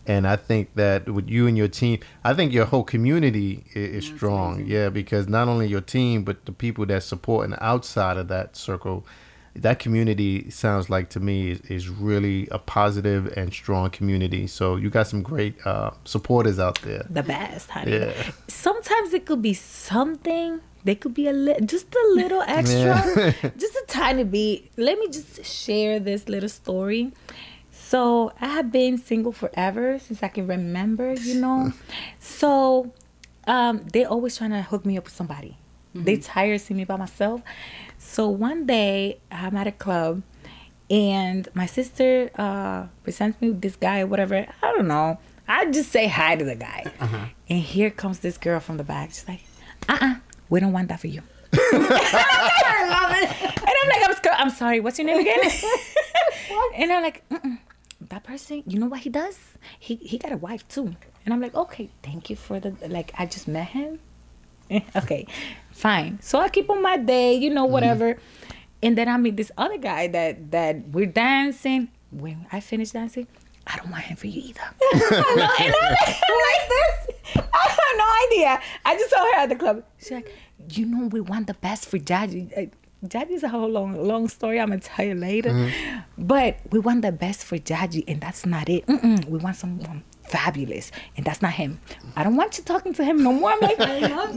[0.07, 4.03] And i think that with you and your team i think your whole community is,
[4.03, 4.65] is strong.
[4.65, 8.55] yeah because not only your team but the people that support and outside of that
[8.55, 9.05] circle
[9.55, 14.47] that community sounds like to me is, is really a positive and strong community.
[14.47, 17.05] So you got some great uh, supporters out there.
[17.09, 17.91] the best, honey.
[17.91, 18.13] Yeah.
[18.47, 20.61] Sometimes it could be something.
[20.83, 22.95] They could be a little, just a little extra,
[23.57, 24.71] just a tiny bit.
[24.77, 27.11] Let me just share this little story.
[27.71, 31.73] So I have been single forever since I can remember, you know.
[32.19, 32.93] so
[33.47, 35.57] um, they always trying to hook me up with somebody.
[35.93, 37.41] They tired of seeing me by myself.
[38.03, 40.23] So one day I'm at a club
[40.89, 44.45] and my sister uh, presents me with this guy or whatever.
[44.61, 45.19] I don't know.
[45.47, 46.91] I just say hi to the guy.
[47.49, 49.09] And here comes this girl from the back.
[49.11, 49.41] She's like,
[49.87, 50.15] uh uh
[50.49, 51.21] we don't want that for you.
[51.53, 51.85] And
[53.83, 55.39] I'm like, I'm, sc- I'm sorry, what's your name again?
[56.75, 57.59] and I'm like, Mm-mm.
[58.09, 59.37] that person, you know what he does?
[59.79, 60.95] He he got a wife too.
[61.25, 63.11] And I'm like, okay, thank you for the like.
[63.17, 63.99] I just met him.
[64.95, 65.28] okay,
[65.72, 66.19] fine.
[66.22, 68.17] So I keep on my day, you know, whatever.
[68.84, 71.89] And then I meet this other guy that that we're dancing.
[72.11, 73.28] When I finish dancing,
[73.67, 74.59] I don't want him for you either.
[74.93, 77.15] I know, and I'm like, I'm like this.
[77.38, 78.61] I have no idea.
[78.86, 79.84] I just saw her at the club.
[79.97, 80.36] She's like,
[80.69, 82.51] you know, we want the best for Jaji.
[82.57, 82.72] Uh,
[83.07, 84.59] Jaji's a whole long, long story.
[84.59, 85.72] I'm gonna tell you later.
[86.17, 88.86] But we want the best for Jaji, and that's not it.
[88.88, 89.26] Mm-mm.
[89.26, 91.79] We want someone fabulous, and that's not him.
[92.15, 93.51] I don't want you talking to him no more.
[93.51, 94.27] I'm like, Mina.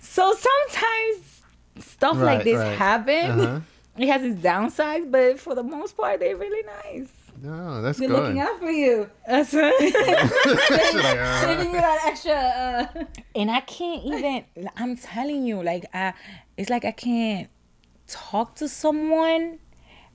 [0.00, 1.42] so sometimes
[1.78, 2.76] stuff like this right.
[2.76, 3.40] happen.
[3.40, 3.60] Uh-huh.
[3.98, 7.08] It has its downsides, but for the most part, they're really nice.
[7.42, 8.22] No, that's They're good.
[8.22, 9.10] looking out for you.
[9.26, 12.32] That's Like, uh, Saving you that extra.
[12.32, 13.04] Uh,
[13.34, 14.44] and I can't even.
[14.76, 16.14] I'm telling you, like I,
[16.56, 17.48] it's like I can't
[18.06, 19.58] talk to someone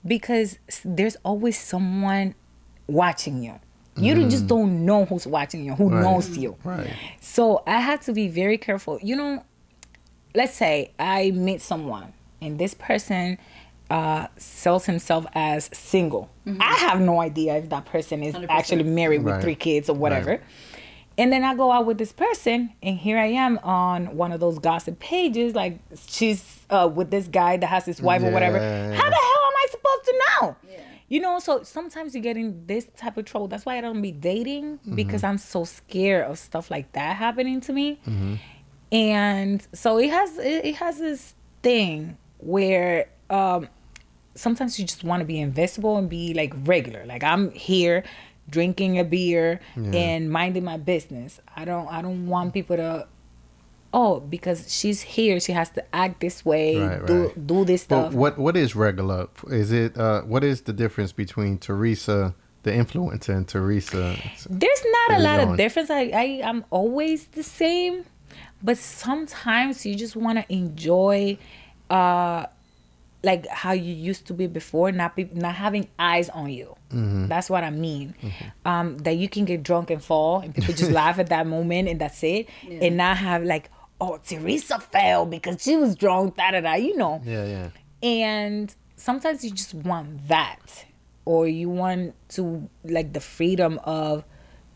[0.05, 2.33] because there's always someone
[2.87, 3.59] watching you.
[3.97, 6.01] You don't- just don't know who's watching you, who Right.
[6.01, 6.55] knows you.
[6.63, 6.87] Right.
[7.19, 8.97] So I have to be very careful.
[9.01, 9.43] You know,
[10.33, 13.37] let's say I meet someone and this person
[13.89, 16.29] uh, sells himself as single.
[16.61, 18.49] I have no idea if that person is 100%.
[18.49, 19.41] actually married with Right.
[19.43, 20.29] three kids or whatever.
[20.31, 20.41] Right.
[21.17, 24.39] And then I go out with this person, and here I am on one of
[24.39, 25.53] those gossip pages.
[25.55, 28.57] Like she's uh, with this guy that has his wife or whatever.
[28.59, 28.63] How
[29.09, 30.55] the hell am I supposed to know?
[31.11, 33.47] You know, so sometimes you get in this type of trouble.
[33.49, 37.59] That's why I don't be dating because I'm so scared of stuff like that happening
[37.67, 37.99] to me.
[38.93, 43.67] And so it has it, it has this thing where um
[44.35, 47.05] sometimes you just want to be invisible and be like regular.
[47.05, 48.03] Like I'm here
[48.49, 49.59] drinking a beer
[49.93, 51.39] and minding my business.
[51.55, 53.07] I don't I don't want people to
[53.93, 57.47] oh because she's here she has to act this way, Right, do right.
[57.47, 58.13] do this But stuff.
[58.13, 59.27] what what is regular?
[59.47, 62.33] Is it uh what is the difference between Teresa,
[62.63, 64.15] the influencer, and Teresa?
[64.49, 65.89] There's not a you lot of difference.
[65.89, 68.05] I, I I'm always the same,
[68.63, 71.37] but sometimes you just want to enjoy,
[71.89, 72.45] uh,
[73.23, 76.75] like how you used to be before, not be not having eyes on you.
[76.91, 77.27] Mm-hmm.
[77.27, 78.15] That's what I mean.
[78.65, 81.87] Um, that you can get drunk and fall, and people just laugh at that moment,
[81.89, 83.69] and that's it, and not have like,
[84.01, 86.35] oh, Teresa fell because she was drunk.
[86.35, 86.73] Da da da.
[86.73, 87.21] You know.
[87.23, 87.69] Yeah, yeah.
[88.03, 90.85] And sometimes you just want that.
[91.23, 94.25] Or you want to like the freedom of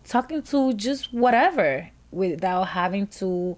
[0.03, 3.57] talking to just whatever without having to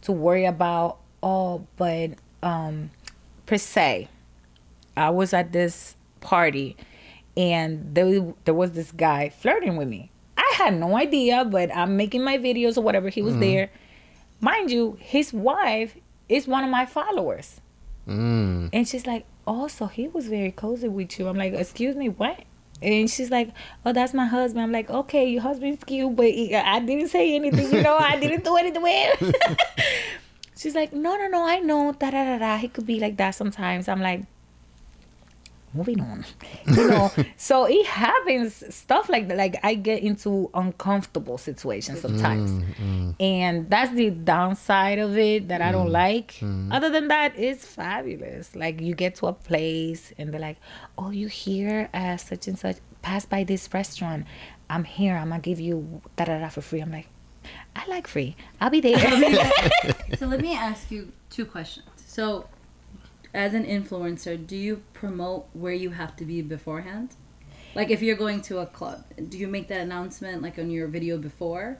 [0.00, 2.90] to worry about oh but um
[3.44, 4.08] per se
[4.96, 6.76] I was at this party
[7.36, 10.10] and there there was this guy flirting with me.
[10.36, 13.08] I had no idea, but I'm making my videos or whatever.
[13.08, 13.70] He was there.
[14.42, 15.96] Mind you, his wife
[16.28, 17.60] is one of my followers.
[18.08, 18.70] Mm.
[18.72, 21.28] And she's like, Oh, so he was very cozy with you.
[21.28, 22.40] I'm like, Excuse me, what?
[22.82, 23.50] And she's like,
[23.86, 24.62] Oh, that's my husband.
[24.64, 28.18] I'm like, Okay, your husband's cute, but he- I didn't say anything, you know, I
[28.18, 29.16] didn't do anything weird.
[30.56, 31.92] she's like, No, no, no, I know.
[31.92, 32.56] Da da da da.
[32.58, 33.86] He could be like that sometimes.
[33.88, 34.22] I'm like,
[35.74, 36.24] moving on.
[36.66, 42.02] You know so it happens stuff like that like i get into uncomfortable situations mm,
[42.02, 42.50] sometimes.
[42.50, 43.14] Mm.
[43.20, 46.38] and that's the downside of it that i don't mm, like.
[46.70, 48.54] other than that it's fabulous.
[48.54, 50.58] Like you get to a place and they're like
[50.98, 52.76] oh you here at such and such?
[53.02, 54.26] Pass by this restaurant.
[54.70, 55.16] I'm here.
[55.16, 56.80] I'm gonna give you da da da for free.
[56.80, 57.08] I'm like
[57.74, 58.36] I like free.
[58.60, 58.98] I'll be there.
[60.16, 61.86] so let me ask you two questions.
[62.06, 62.46] So,
[63.34, 67.14] as an influencer, do you promote where you have to be beforehand?
[67.74, 70.88] Like if you're going to a club, do you make that announcement like on your
[70.88, 71.78] video before?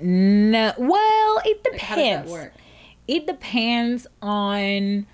[0.00, 2.30] no, well, it Like how does that depends.
[2.32, 2.52] work?
[3.08, 5.06] it depends on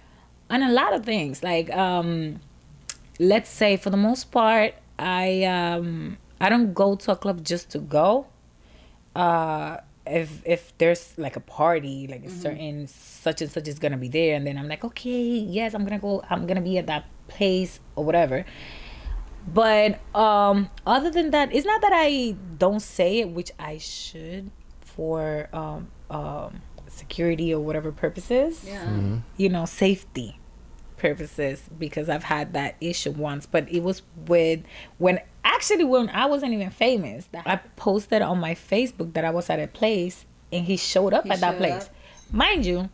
[0.50, 2.40] on a lot of things like um
[3.18, 7.68] let's say for the most part i um i don't go to a club just
[7.70, 8.26] to go
[9.14, 9.76] uh
[10.06, 14.08] if if there's like a party like a certain such and such is gonna be
[14.08, 17.04] there and then i'm like okay yes i'm gonna go i'm gonna be at that
[17.28, 18.44] place or whatever.
[19.46, 24.50] But um other than that it's not that i don't say it which i should
[24.80, 28.64] for um um security or whatever purposes.
[28.66, 29.18] Yeah.
[29.36, 30.38] you know safety
[31.02, 34.60] purposes because i've had that issue once but it was with
[34.98, 39.50] when actually when i wasn't even famous i posted on my facebook that i was
[39.50, 41.94] at a place and he showed up He at that place up?
[42.32, 42.88] mind you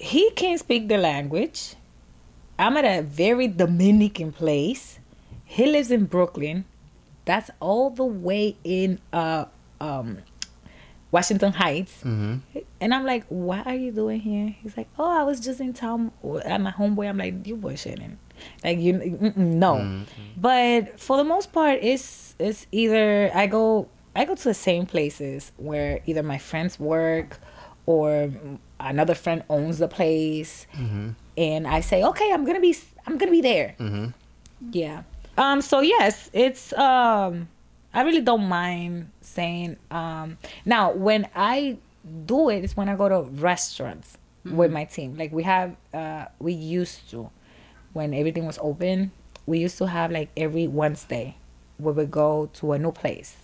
[0.00, 1.74] he can't speak the language.
[2.58, 4.98] I'm at a very dominican place.
[5.44, 6.64] He lives in brooklyn.
[7.26, 9.44] That's all the way in uh
[9.80, 10.18] um
[11.12, 12.02] washington heights
[12.80, 14.54] and I'm like, what are you doing here?
[14.62, 16.12] He's like, oh, I was just in town
[16.44, 17.08] at my homeboy.
[17.08, 18.16] I'm like, you bullshitting.
[18.64, 20.04] Like, you, no.
[20.36, 24.86] But for the most part, it's, it's either I go, I go to the same
[24.86, 27.38] places where either my friends work
[27.86, 28.30] or
[28.78, 30.66] another friend owns the place.
[31.36, 32.74] And I say, okay, I'm going to be,
[33.06, 33.74] I'm going to be there.
[34.70, 35.02] Yeah.
[35.36, 35.60] Um.
[35.62, 37.48] So yes, it's um.
[37.92, 40.38] I really don't mind saying um.
[40.64, 41.78] Now when I
[42.26, 45.16] do it's when I go to restaurants with my team.
[45.16, 47.30] Like we have uh, we used to,
[47.92, 49.12] when everything was open,
[49.46, 51.36] we used to have like every Wednesday,
[51.78, 53.36] we would go to a new place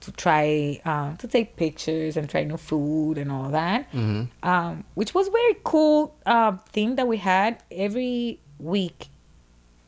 [0.00, 3.88] to try um, to take pictures and try new food and all that
[4.42, 9.08] um, which was very cool uh, thing that we had every week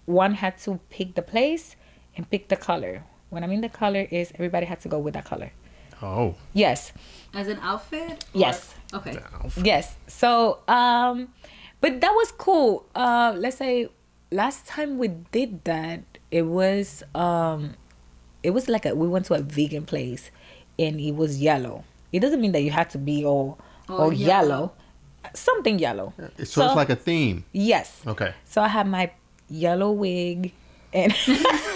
[0.06, 1.76] one had to pick the place
[2.16, 5.14] and pick the color when i mean the color is everybody had to go with
[5.14, 5.50] that color
[6.00, 6.36] Oh.
[6.54, 6.92] yes
[7.34, 8.24] As an outfit?
[8.32, 8.72] Or- Yes.
[8.94, 9.18] Okay.
[9.56, 9.96] Yes.
[10.06, 11.28] So, um,
[11.80, 12.86] but that was cool.
[12.94, 13.88] Uh, let's say
[14.30, 16.00] last time we did that,
[16.30, 17.74] it was um,
[18.44, 20.30] it was like a we went to a vegan place,
[20.78, 21.82] and it was yellow.
[22.12, 23.58] It doesn't mean that you had to be all
[23.88, 24.48] All all yellow.
[24.48, 24.72] yellow.
[25.34, 26.14] Something yellow.
[26.44, 27.44] So, it's like a theme.
[27.52, 28.00] yes.
[28.06, 28.32] Okay.
[28.44, 29.10] So I had my
[29.50, 30.52] yellow wig.
[30.92, 31.14] And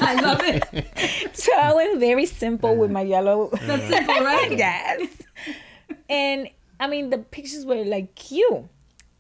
[0.00, 1.30] I love it.
[1.36, 3.50] so I went very simple with my yellow.
[3.62, 4.50] That's simple, right?
[4.56, 5.08] yes.
[6.08, 6.48] And
[6.80, 8.64] I mean, the pictures were like cute.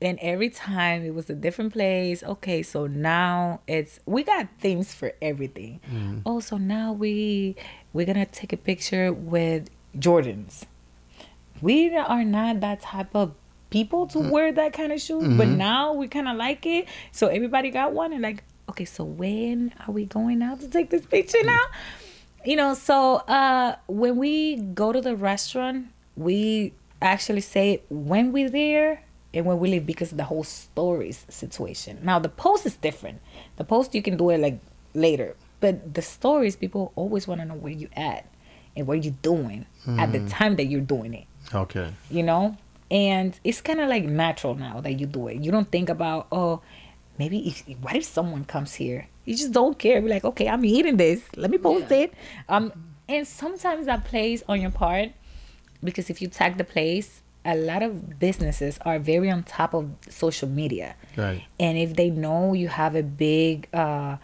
[0.00, 2.24] And every time it was a different place.
[2.24, 5.80] Okay, so now it's we got themes for everything.
[5.88, 6.22] Mm.
[6.26, 7.54] Oh, so now we
[7.92, 10.64] we're gonna take a picture with Jordans.
[11.60, 13.34] We are not that type of
[13.70, 14.30] people to mm.
[14.30, 15.56] wear that kind of shoes, but mm-hmm.
[15.56, 16.88] now we kind of like it.
[17.12, 20.90] So everybody got one, and like, okay, so when are we going out to take
[20.90, 21.60] this picture now?
[22.44, 28.50] you know so uh when we go to the restaurant we actually say when we're
[28.50, 29.04] there
[29.34, 31.98] and when we leave because of the whole stories situation.
[32.02, 33.20] Now the post is different.
[33.56, 34.58] The post you can do it like
[34.94, 35.36] later.
[35.60, 38.26] But the stories people always want to know where you at
[38.76, 41.26] and what you're doing at the time that you're doing it.
[41.54, 41.92] Okay.
[42.10, 42.56] you know?
[42.90, 45.42] And it's kind of like natural now that you do it.
[45.42, 46.60] You don't think about oh
[47.18, 50.64] maybe if what if someone comes here you just don't care be like okay i'm
[50.64, 51.98] eating this let me post Yeah.
[51.98, 52.14] it
[52.48, 52.72] um
[53.08, 55.10] and sometimes that plays on your part
[55.84, 59.90] because if you tag the place a lot of businesses are very on top of
[60.08, 61.42] social media Right.
[61.60, 64.16] and if they know you have a big uh,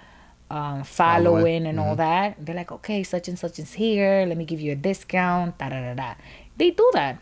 [0.50, 4.24] um, following and all that, they're like, okay, such and such is here.
[4.26, 5.58] Let me give you a discount.
[5.58, 6.14] Da da da da.
[6.56, 7.18] They do that.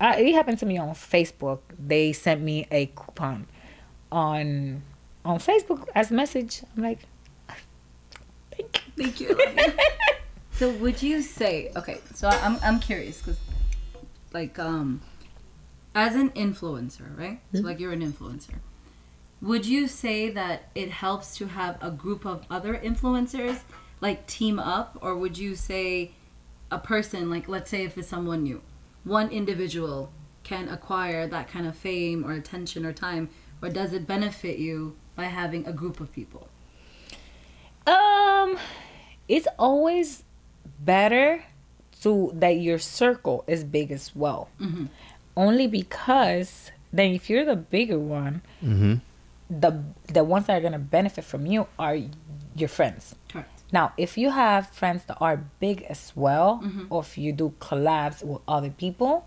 [0.00, 1.58] Uh, it happened to me on Facebook.
[1.76, 3.48] They sent me a coupon
[4.12, 4.82] on
[5.24, 6.62] on Facebook as a message.
[6.76, 7.00] I'm like,
[8.56, 8.92] thank you.
[9.04, 9.72] Thank you.
[10.52, 11.98] so would you say okay?
[12.14, 13.38] So I'm I'm curious because
[14.32, 15.00] like um
[15.94, 17.40] as an influencer, right?
[17.54, 18.54] So like you're an influencer.
[19.40, 23.60] Would you say that it helps to have a group of other influencers
[24.00, 26.12] like team up or would you say
[26.70, 28.62] a person like let's say if it's someone new,
[29.04, 30.12] one individual
[30.42, 33.28] can acquire that kind of fame or attention or time
[33.60, 36.48] or does it benefit you by having a group of people?
[37.86, 38.58] Um,
[39.28, 40.24] it's always
[40.80, 41.44] better
[42.02, 44.48] to that your circle is big as well.
[45.36, 48.94] Only because then if you're the bigger one, Mm-hmm.
[49.50, 49.82] the
[50.12, 51.96] the ones that are gonna benefit from you are
[52.54, 53.14] your friends.
[53.28, 53.48] Correct.
[53.72, 56.86] Now, if you have friends that are big as well, Mm-hmm.
[56.90, 59.26] or if you do collabs with other people,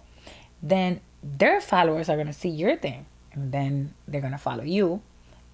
[0.61, 5.01] then their followers are gonna see your thing, and then they're gonna follow you,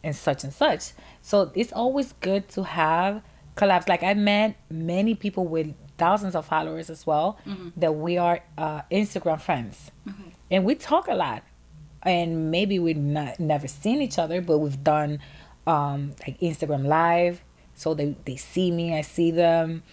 [0.03, 0.91] and such and such.
[1.21, 3.21] So it's always good to have
[3.55, 3.87] collabs.
[3.87, 7.37] Like I met many people with thousands of followers as well
[7.77, 9.91] that we are uh, Instagram friends,
[10.49, 11.43] and we talk a lot.
[12.03, 15.19] And maybe we've not never seen each other, but we've done
[15.67, 17.43] um, like Instagram live,
[17.75, 19.83] so they they see me, I see them,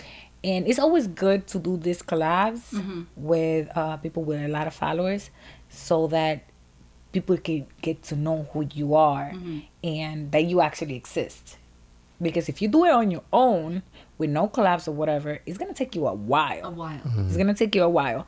[0.42, 2.72] and it's always good to do these collabs
[3.14, 5.28] with uh, people with a lot of followers,
[5.68, 6.44] so that
[7.12, 9.32] people can get to know who you are
[9.82, 11.56] and that you actually exist.
[12.20, 13.82] Because if you do it on your own
[14.18, 16.66] with no collabs or whatever, it's gonna take you a while.
[16.66, 17.00] A while.
[17.26, 18.26] It's gonna take you a while,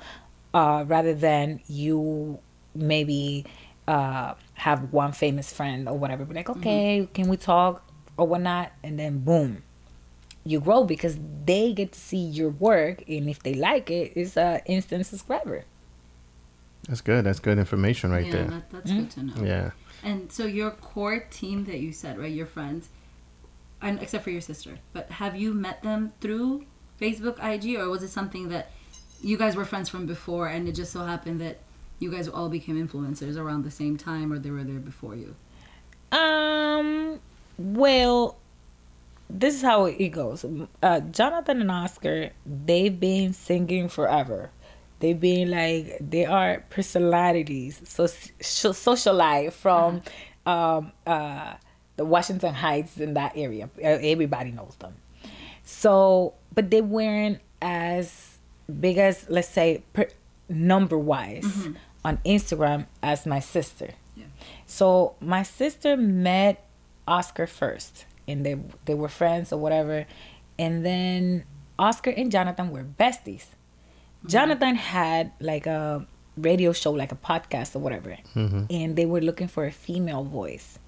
[0.54, 2.38] uh, rather than you
[2.74, 3.44] maybe
[3.88, 6.24] uh, have one famous friend or whatever.
[6.24, 7.84] Be like, okay, can we talk
[8.16, 9.64] or whatnot, and then boom,
[10.44, 14.36] you grow because they get to see your work, and if they like it, it's
[14.36, 15.64] an instant subscriber.
[16.88, 17.24] That's good.
[17.24, 18.44] That's good information right yeah, there.
[18.46, 19.44] that, that's good to know.
[19.44, 19.70] Yeah.
[20.02, 22.88] And so your core team that you said, right, your friends,
[23.82, 26.64] and except for your sister, but have you met them through
[27.00, 28.70] Facebook, IG, or was it something that
[29.22, 31.58] you guys were friends from before, and it just so happened that
[31.98, 35.34] you guys all became influencers around the same time, or they were there before you?
[36.16, 37.20] Um,
[37.58, 38.38] well,
[39.28, 40.44] this is how it goes.
[40.82, 44.50] Uh, Jonathan and Oscar, they've been singing forever.
[45.00, 50.02] They've been like they are personalities, so, so socialite from
[50.44, 51.54] um, uh,
[51.96, 53.70] the Washington Heights in that area.
[53.80, 54.94] Everybody knows them.
[55.62, 58.38] So, but they weren't as
[58.78, 60.08] big as let's say per,
[60.48, 61.68] number wise
[62.04, 63.90] on Instagram as my sister.
[64.16, 64.24] Yeah.
[64.66, 66.66] So my sister met
[67.08, 70.06] Oscar first, and they they were friends or whatever,
[70.58, 71.44] and then
[71.78, 73.46] Oscar and Jonathan were besties.
[74.26, 76.06] Jonathan had like a
[76.36, 80.78] radio show, like a podcast or whatever, and they were looking for a female voice.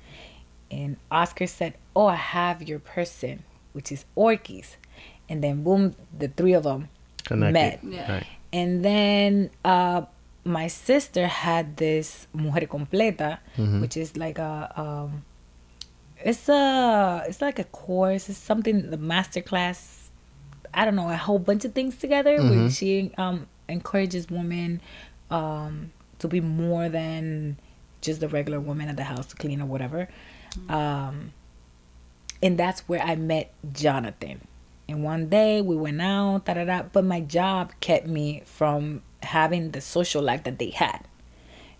[0.71, 4.77] And Oscar said, "Oh, I have your person, which is Orkies,"
[5.29, 6.89] and then boom, the three of them
[7.25, 7.53] Connected.
[7.53, 7.81] met.
[7.95, 8.13] Yeah.
[8.13, 8.27] Right.
[8.53, 10.03] And then uh,
[10.45, 13.39] my sister had this Mujer Completa,
[13.81, 15.25] which is like a um,
[16.25, 18.29] it's a it's like a course.
[18.29, 20.02] It's something the master class.
[20.75, 22.37] I don't know a whole bunch of things together.
[22.43, 24.81] Where she um, encourages women
[25.31, 27.59] um, to be more than
[28.01, 30.09] just the regular woman at the house to clean or whatever.
[30.69, 31.33] Um,
[32.43, 34.41] and that's where I met Jonathan.
[34.89, 36.83] And one day we went out, da da da.
[36.83, 41.07] But my job kept me from having the social life that they had.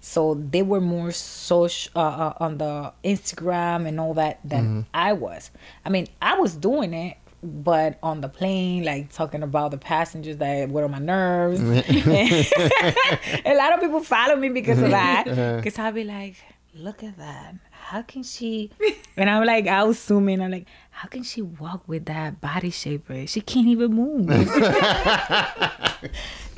[0.01, 5.13] So they were more social uh, uh, on the Instagram and all that than I
[5.13, 5.51] was.
[5.85, 10.37] I mean, I was doing it, but on the plane, like talking about the passengers
[10.37, 11.61] that were on my nerves.
[11.63, 15.25] a lot of people follow me because of that.
[15.63, 16.37] Because I'll be like,
[16.75, 17.55] look at that.
[17.71, 18.71] How can she?
[19.17, 20.41] And I'm like, I was zooming.
[20.41, 23.27] I'm like, how can she walk with that body shaper?
[23.27, 24.29] She can't even move.
[24.29, 24.41] like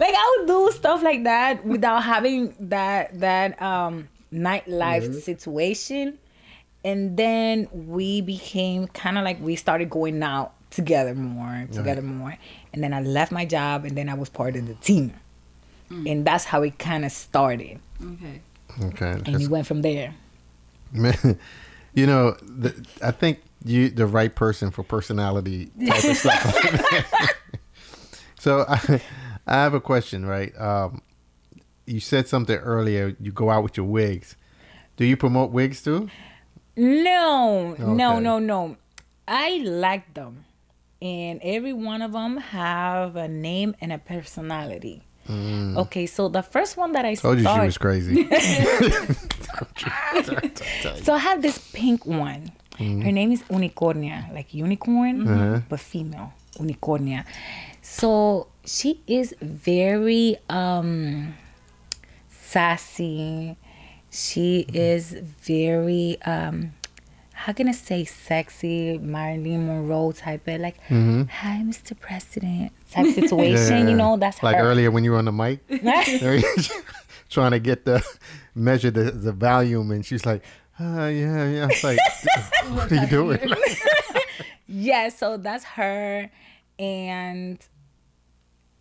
[0.01, 6.19] I would do stuff like that without having that that um nightlife situation.
[6.85, 12.37] And then we became kind of like we started going out together more, together more.
[12.73, 15.15] And then I left my job, and then I was part of the team,
[15.91, 17.79] and that's how it kind of started.
[18.03, 18.41] Okay.
[18.83, 19.11] Okay.
[19.11, 20.15] And That's- we went from there.
[20.93, 21.39] Man,
[21.95, 26.57] you know, the, I think you the right person for personality type of stuff.
[28.39, 29.01] so I,
[29.47, 30.53] I have a question, right?
[30.61, 31.03] Um,
[31.87, 33.17] you said something earlier.
[33.21, 34.37] You go out with your wigs.
[34.97, 36.09] Do you promote wigs too?
[36.77, 38.77] No, no, no, no.
[39.27, 40.45] I like them,
[41.05, 45.03] and every one of them have a name and a personality.
[45.31, 47.21] Okay, so the first one that I Mm.
[47.21, 48.29] Told you she was crazy.
[51.03, 52.53] so I have this pink one.
[52.79, 53.03] Mm-hmm.
[53.03, 55.61] Her name is Unicornia, like unicorn, Uh-huh.
[55.69, 56.33] but female.
[56.59, 57.25] Unicornia.
[57.83, 61.35] So she is very um
[62.29, 63.57] sassy.
[64.11, 64.77] She Mm-hmm.
[64.77, 66.73] is very um
[67.45, 71.99] how can I say sexy Marilyn Monroe type of like hi Mr.
[72.01, 74.63] President type situation, you know, that's like her.
[74.63, 75.61] earlier when you were on the mic,
[77.29, 78.03] trying to get the
[78.55, 80.43] measure the, the volume, and she's like,
[80.81, 81.99] uh, "Yeah, yeah." It's like,
[82.71, 83.53] what are you doing?
[84.67, 86.31] yeah, so that's her.
[86.79, 87.59] And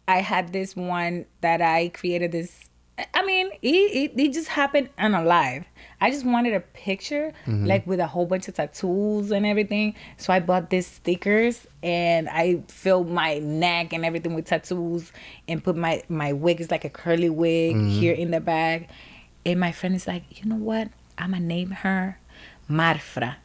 [0.08, 2.70] I had this one that I created this
[3.14, 5.66] I mean, it, it, it just happened on a live.
[6.04, 9.96] I just wanted a picture, like with a whole bunch of tattoos and everything.
[10.18, 15.14] So I bought these stickers and I filled my neck and everything with tattoos
[15.48, 18.90] and put my, my wig is like a curly wig here in the bag.
[19.46, 20.90] And my friend is like, you know what?
[21.18, 22.20] I'm going to name her
[22.70, 23.36] Marfra.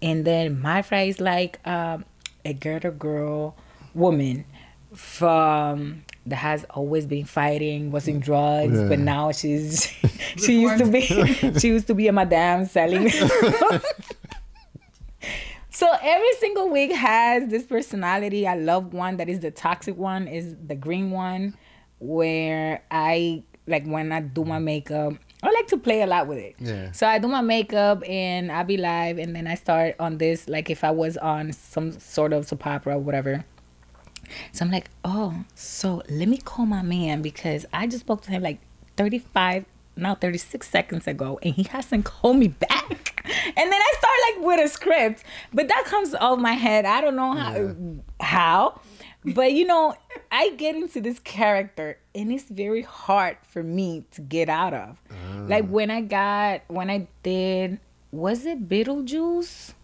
[0.00, 2.06] And then Marfra is like um,
[2.42, 3.54] a girl girl
[3.92, 4.46] woman
[4.94, 8.88] from that has always been fighting, was in drugs, Yeah.
[8.88, 9.86] but now she's
[10.36, 11.00] she used to be
[11.58, 13.10] she used to be a madame selling.
[15.70, 18.46] so every single wig has this personality.
[18.46, 21.56] I love one that is the toxic one, is the green one,
[21.98, 25.14] where I like when I do my makeup.
[25.40, 26.56] I like to play a lot with it.
[26.58, 26.90] Yeah.
[26.90, 30.48] So I do my makeup and I be live, and then I start on this
[30.48, 33.44] like if I was on some sort of soap opera or whatever.
[34.52, 38.30] So I'm like, oh, so let me call my man because I just spoke to
[38.30, 38.60] him like
[38.96, 39.64] 35,
[39.96, 43.22] now 36 seconds ago, and he hasn't called me back.
[43.24, 46.84] And then I start like with a script, but that comes off my head.
[46.84, 47.74] I don't know how,
[48.20, 48.80] how,
[49.24, 49.94] but you know,
[50.30, 54.98] I get into this character, and it's very hard for me to get out of.
[55.48, 55.66] Like ah.
[55.66, 59.74] when I got when I did, was it Beetlejuice?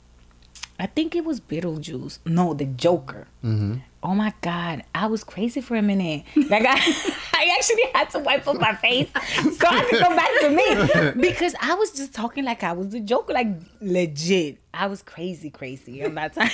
[0.78, 2.18] I think it was Beetlejuice.
[2.26, 3.28] No, the Joker.
[3.44, 3.76] Mm-hmm.
[4.02, 6.24] Oh my God, I was crazy for a minute.
[6.36, 6.74] Like I,
[7.32, 11.22] I actually had to wipe up my face so I could come back to me
[11.28, 13.48] because I was just talking like I was the Joker, like
[13.80, 14.58] legit.
[14.74, 16.50] I was crazy, crazy on that time.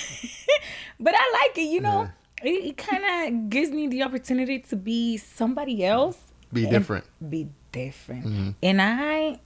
[1.00, 2.10] but I like it, you know.
[2.42, 3.04] It, it kind
[3.34, 6.18] of gives me the opportunity to be somebody else.
[6.52, 7.04] Be different.
[7.28, 8.26] Be different.
[8.26, 8.50] Mm-hmm.
[8.62, 9.40] And I,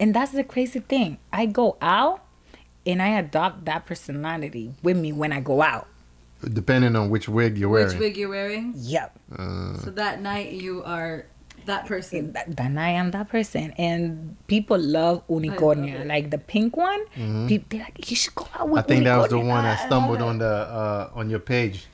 [0.00, 1.18] and that's the crazy thing.
[1.32, 2.24] I go out
[2.86, 5.86] and I adopt that personality with me when I go out.
[6.42, 7.88] Depending on which wig you're wearing.
[7.88, 8.74] Which wig you're wearing?
[8.76, 9.18] Yep.
[9.82, 11.24] So that night you are
[11.64, 12.32] that person.
[12.34, 13.72] That, then I am that person.
[13.78, 16.00] And people love unicornia.
[16.00, 16.06] it.
[16.06, 17.00] like the pink one.
[17.48, 18.92] People, they're like, you should go out with Mm-hmm.
[18.92, 20.22] I think that was the one I I stumbled it.
[20.22, 21.86] on the uh, on your page.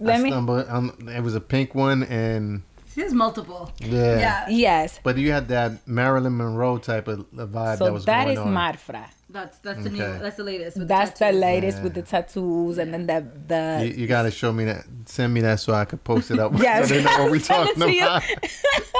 [0.00, 0.66] Let I me- stumbled
[1.08, 2.62] it was a pink one and
[2.92, 3.70] She has multiple.
[3.78, 4.18] yeah.
[4.18, 4.46] Yeah.
[4.48, 4.98] Yes.
[5.04, 8.32] But you had that Marilyn Monroe type of uh, vibe So that was that going
[8.38, 8.52] is on.
[8.52, 9.06] Marfra.
[9.34, 10.78] That's that's the new that's the latest.
[10.78, 11.40] with That's the tattoos.
[11.40, 14.84] latest with the tattoos and then the the You, you gotta show me that.
[15.06, 16.52] Send me that so I could post it up.
[16.62, 18.22] Yes, so they know what we talking about.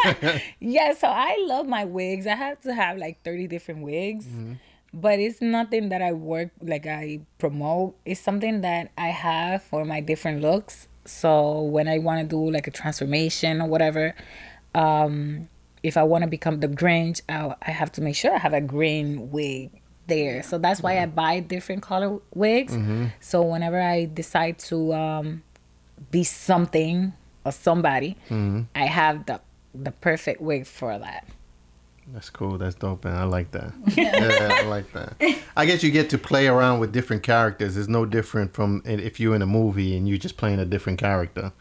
[0.59, 2.27] yeah, so I love my wigs.
[2.27, 4.27] I have to have like 30 different wigs.
[4.93, 7.97] But it's nothing that I work like I promote.
[8.05, 10.89] It's something that I have for my different looks.
[11.05, 14.15] So when I want to do like a transformation or whatever,
[14.75, 15.49] um,
[15.85, 18.53] if I want to become the Grinch, I, I have to make sure I have
[18.55, 19.71] a green wig
[20.07, 20.43] there.
[20.43, 21.15] So that's why I mm-hmm.
[21.15, 22.75] buy different color wigs.
[22.75, 23.07] Mm-hmm.
[23.21, 25.43] So whenever I decide to um,
[26.11, 27.13] be something
[27.45, 28.63] or somebody, mm-hmm.
[28.75, 29.41] I have the
[29.75, 31.27] the perfect wig for that.
[32.13, 32.59] That's cool.
[32.59, 33.17] That's dope, man.
[33.17, 33.73] I like that.
[33.97, 35.15] yeah, I like that.
[35.57, 37.77] I guess you get to play around with different characters.
[37.77, 40.99] It's no different from if you're in a movie and you're just playing a different
[40.99, 41.53] character.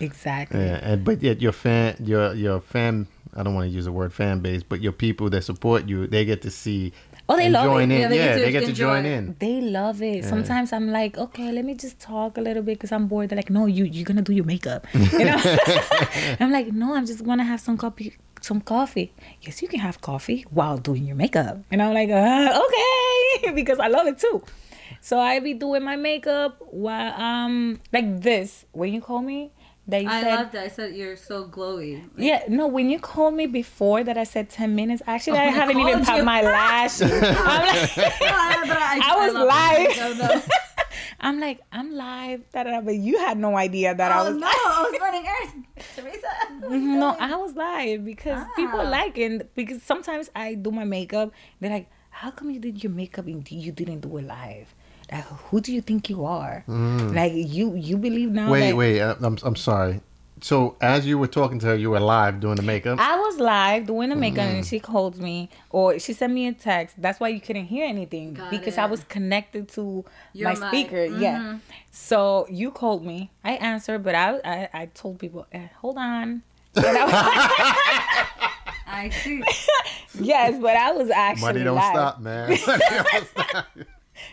[0.00, 0.60] Exactly.
[0.60, 3.06] Yeah, and but yet your fan, your your fan.
[3.34, 6.06] I don't want to use the word fan base, but your people that support you,
[6.06, 6.92] they get to see.
[7.28, 7.94] Oh, they love join it.
[7.94, 8.00] in.
[8.00, 9.36] Yeah, they Yeah, get to they get to join in.
[9.38, 10.24] They love it.
[10.24, 13.28] Sometimes I'm like, okay, let me just talk a little bit because I'm bored.
[13.28, 14.86] They're like, no, you you're gonna do your makeup.
[14.94, 15.40] You know?
[16.40, 18.14] I'm like, no, I'm just gonna have some coffee.
[18.40, 19.12] Some coffee.
[19.42, 21.58] Yes, you can have coffee while doing your makeup.
[21.70, 24.42] And I'm like, uh, okay, because I love it too.
[25.00, 28.64] So I be doing my makeup while um like this.
[28.72, 29.52] When you call me,
[29.86, 30.58] they I said loved it.
[30.60, 32.08] I said you're so glowy.
[32.16, 35.50] Yeah, no, when you called me before that I said 10 minutes, actually, I I
[35.50, 37.10] haven't even called popped my lashes.
[37.12, 40.18] I'm like, I, I was love live.
[40.20, 40.42] No, no.
[41.20, 44.24] I'm like, I'm live, da, da, da, but you had no idea that I Oh
[44.32, 44.54] was no, live.
[44.56, 45.54] I was running earth.
[45.96, 46.78] Teresa.
[46.78, 48.88] No, I was live because people Ah.
[48.88, 49.54] like it.
[49.54, 53.48] Because sometimes I do my makeup, they're like, how come you did your makeup and
[53.50, 54.74] you didn't do it live?
[55.12, 56.64] Like, who do you think you are?
[56.66, 59.00] Like, you you believe now Wait, that wait.
[59.00, 60.00] uh, I'm I'm sorry.
[60.40, 62.98] So as you were talking to her, you were live doing the makeup.
[62.98, 64.54] I was live doing the makeup Mm.
[64.56, 67.00] and she called me or she sent me a text.
[67.00, 68.80] That's why you couldn't hear anything Got because it.
[68.80, 70.68] I was connected to Your my mic.
[70.68, 71.04] speaker.
[71.04, 71.58] Yeah.
[71.92, 73.30] So you called me.
[73.44, 76.42] I answered, but I I, I told people, eh, hold on.
[76.76, 78.48] I-
[78.94, 79.42] I see.
[80.20, 81.94] yes, but I was actually Money don't live.
[81.94, 82.48] stop, man.
[82.66, 83.66] Money don't stop.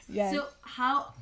[0.07, 0.33] Yes.
[0.33, 1.13] So how,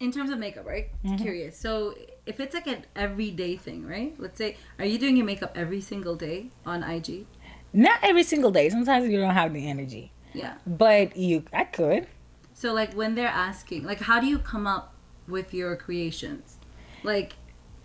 [0.00, 0.88] in terms of makeup, right?
[1.04, 1.16] Mm-hmm.
[1.22, 1.58] Curious.
[1.58, 1.94] So
[2.26, 4.14] if it's like an everyday thing, right?
[4.18, 7.26] Let's say, are you doing your makeup every single day on IG?
[7.72, 8.68] Not every single day.
[8.68, 10.54] Sometimes you don't have the energy, Yeah.
[10.66, 12.06] but you I could.
[12.54, 14.94] So like when they're asking, like, how do you come up
[15.26, 16.58] with your creations?
[17.02, 17.34] Like,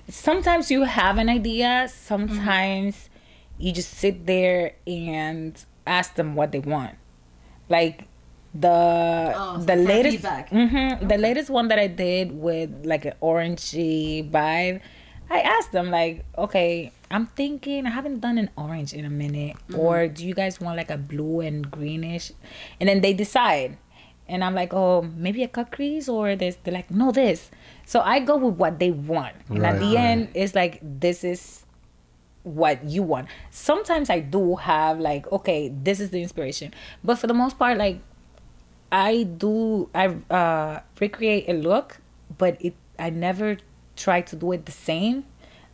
[0.08, 1.88] Sometimes you have an idea.
[1.94, 3.10] Sometimes
[3.60, 6.96] you just sit there and ask them what they want.
[7.70, 8.06] Like
[8.54, 10.50] the Oh, so the latest feedback.
[10.50, 14.82] mhm, the latest one that I did with like an orangey vibe,
[15.30, 19.56] I asked them like, okay, I'm thinking I haven't done an orange in a minute,
[19.76, 22.32] or do you guys want like a blue and greenish?
[22.80, 23.78] And then they decide,
[24.28, 26.58] and I'm like, oh, maybe a cut crease or this.
[26.64, 27.50] They're like, no, this.
[27.86, 30.06] So I go with what they want, and at the right.
[30.06, 31.66] end, it's like this is
[32.44, 33.28] what you want.
[33.52, 36.74] Sometimes I do have like, okay, this is the inspiration,
[37.04, 38.02] but for the most part, like
[38.92, 42.00] I do I uh recreate a look,
[42.38, 43.58] but it I never
[43.96, 45.26] try to do it the same.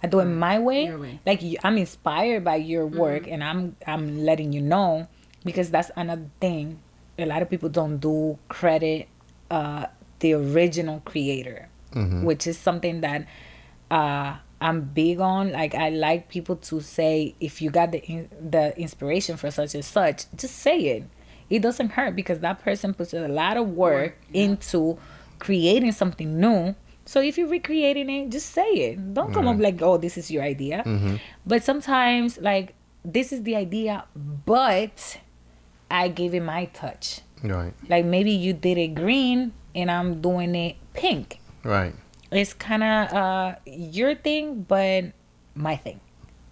[0.03, 0.86] I do it my way.
[0.86, 1.20] Your way.
[1.26, 5.07] Like I'm inspired by your work, and I'm I'm letting you know
[5.43, 6.80] because that's another thing.
[7.18, 9.07] A lot of people don't do credit
[9.49, 9.88] uh
[10.20, 11.70] the original creator,
[12.24, 13.28] which is something that
[13.89, 15.51] uh I'm big on.
[15.51, 19.76] Like I like people to say if you got the in, the inspiration for such
[19.76, 21.03] and such, just say it.
[21.49, 24.97] It doesn't hurt because that person puts a lot of work into
[25.39, 26.75] creating something new.
[27.05, 29.13] So if you're recreating it, just say it.
[29.13, 30.81] Don't come up like, "Oh, this is your idea."
[31.45, 32.73] But sometimes like
[33.05, 35.19] this is the idea, but
[35.91, 37.21] I gave it my touch.
[37.43, 37.73] Right.
[37.87, 41.93] Like maybe you did it green and I'm doing it pink Right.
[42.31, 45.11] it's kind of uh your thing but
[45.53, 45.99] my thing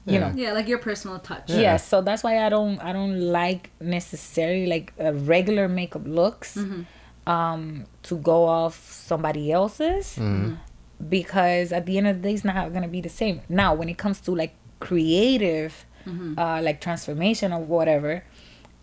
[0.05, 0.19] you Yeah.
[0.19, 0.31] know.
[0.35, 1.49] Yeah, like your personal touch.
[1.49, 1.61] Yeah.
[1.67, 6.57] yes so that's why i don't i don't like necessarily like uh, regular makeup looks
[7.25, 10.17] um to go off somebody else's
[11.09, 13.41] because at the end of the day it's not gonna be the same.
[13.49, 15.85] Now when it comes to like creative
[16.37, 18.25] uh like transformation or whatever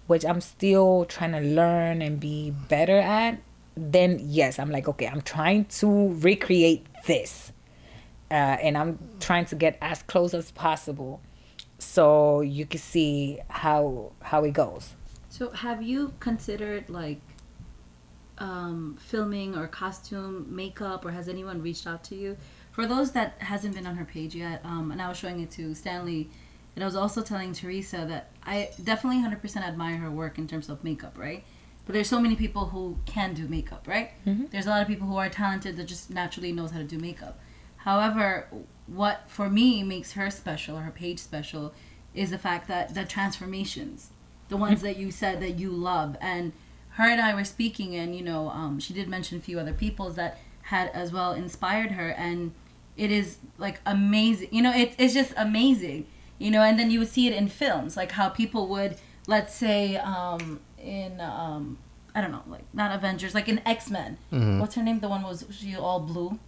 [0.06, 3.38] which i'm still trying to learn and be better at
[3.76, 7.52] then yes i'm like okay i'm trying to recreate this
[8.30, 11.20] uh, and i'm trying to get as close as possible
[11.78, 14.94] so you can see how how it goes
[15.30, 17.20] So have you considered like
[18.38, 22.36] um, filming or costume makeup, or has anyone reached out to you?
[22.72, 25.50] For those that hasn't been on her page yet, um, and I was showing it
[25.52, 26.30] to Stanley,
[26.74, 30.68] and I was also telling Teresa that I definitely 100% admire her work in terms
[30.68, 31.44] of makeup, right?
[31.84, 34.10] But there's so many people who can do makeup, right?
[34.50, 36.98] There's a lot of people who are talented that just naturally knows how to do
[36.98, 37.38] makeup.
[37.84, 38.48] However,
[38.86, 41.72] what for me makes her special or her page special
[42.14, 44.10] is the fact that the transformations,
[44.48, 46.52] the ones that you said that you love, and
[46.94, 49.72] her and I were speaking, and you know, um, she did mention a few other
[49.72, 52.52] people's that had as well inspired her, and
[52.96, 54.48] it is like amazing.
[54.50, 56.06] You know, it, it's just amazing.
[56.38, 59.54] You know, and then you would see it in films, like how people would, let's
[59.54, 61.78] say, um, in um,
[62.14, 64.18] I don't know, like not Avengers, like in X Men.
[64.58, 65.00] What's her name?
[65.00, 66.38] The one was she all blue.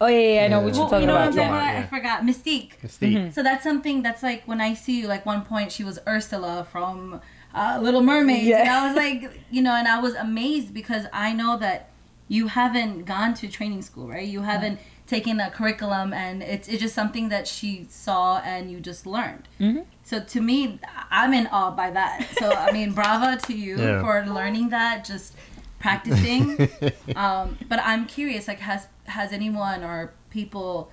[0.00, 0.80] Oh yeah, yeah i know what Yeah.
[0.80, 1.72] you're Well, talking you know what I'm about talking yeah.
[1.80, 1.84] about?
[1.84, 2.22] I forgot.
[2.22, 2.70] Mystique.
[2.84, 3.32] Mystique.
[3.34, 6.66] So that's something that's like when I see you, like one point she was Ursula
[6.70, 7.20] from
[7.54, 8.44] uh, Little Mermaid.
[8.44, 8.60] Yeah.
[8.60, 11.90] And I was like, you know, and I was amazed because I know that
[12.26, 14.26] you haven't gone to training school, right?
[14.26, 18.80] You haven't taken a curriculum and it's, it's just something that she saw and you
[18.80, 19.46] just learned.
[19.60, 19.82] Mm-hmm.
[20.02, 20.80] So to me,
[21.10, 22.26] I'm in awe by that.
[22.38, 24.00] So, I mean, bravo to you Yeah.
[24.00, 25.34] for learning that, just
[25.78, 26.68] practicing.
[27.16, 30.90] um, but I'm curious, like, has has anyone or people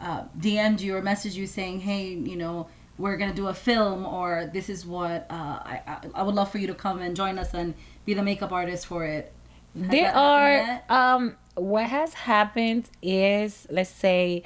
[0.00, 2.66] uh, DM'd you or messaged you saying, "Hey, you know,
[2.98, 6.50] we're gonna do a film, or this is what uh, I, I I would love
[6.50, 9.32] for you to come and join us and be the makeup artist for it."
[9.78, 14.42] Has there are um what has happened is let's say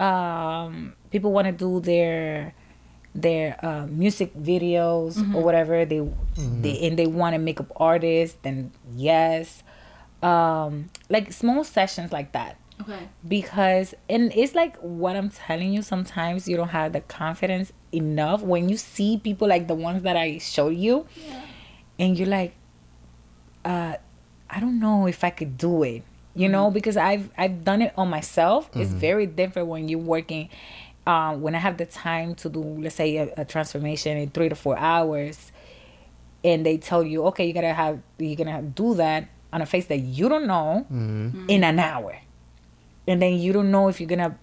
[0.00, 2.54] um people want to do their
[3.14, 5.36] their uh, music videos Mm-hmm.
[5.36, 6.00] or whatever they
[6.36, 9.62] they and they want a makeup artist then yes
[10.22, 12.56] um like small sessions like that.
[12.80, 13.08] Okay.
[13.28, 18.42] because and it's like what i'm telling you sometimes you don't have the confidence enough
[18.42, 21.06] when you see people like the ones that i showed you
[22.00, 22.54] and you're like
[23.64, 23.94] uh
[24.50, 26.02] i don't know if i could do it
[26.34, 28.68] you know because i've i've done it on myself.
[28.74, 30.48] It's very different when you're working
[31.06, 34.48] um when i have the time to do let's say a, a transformation in three
[34.48, 35.52] to four hours
[36.42, 39.86] and they tell you okay you gotta have you're gonna do that on a face
[39.86, 40.86] that you don't know
[41.48, 42.18] in an hour.
[43.06, 44.38] And then you don't know if you're gonna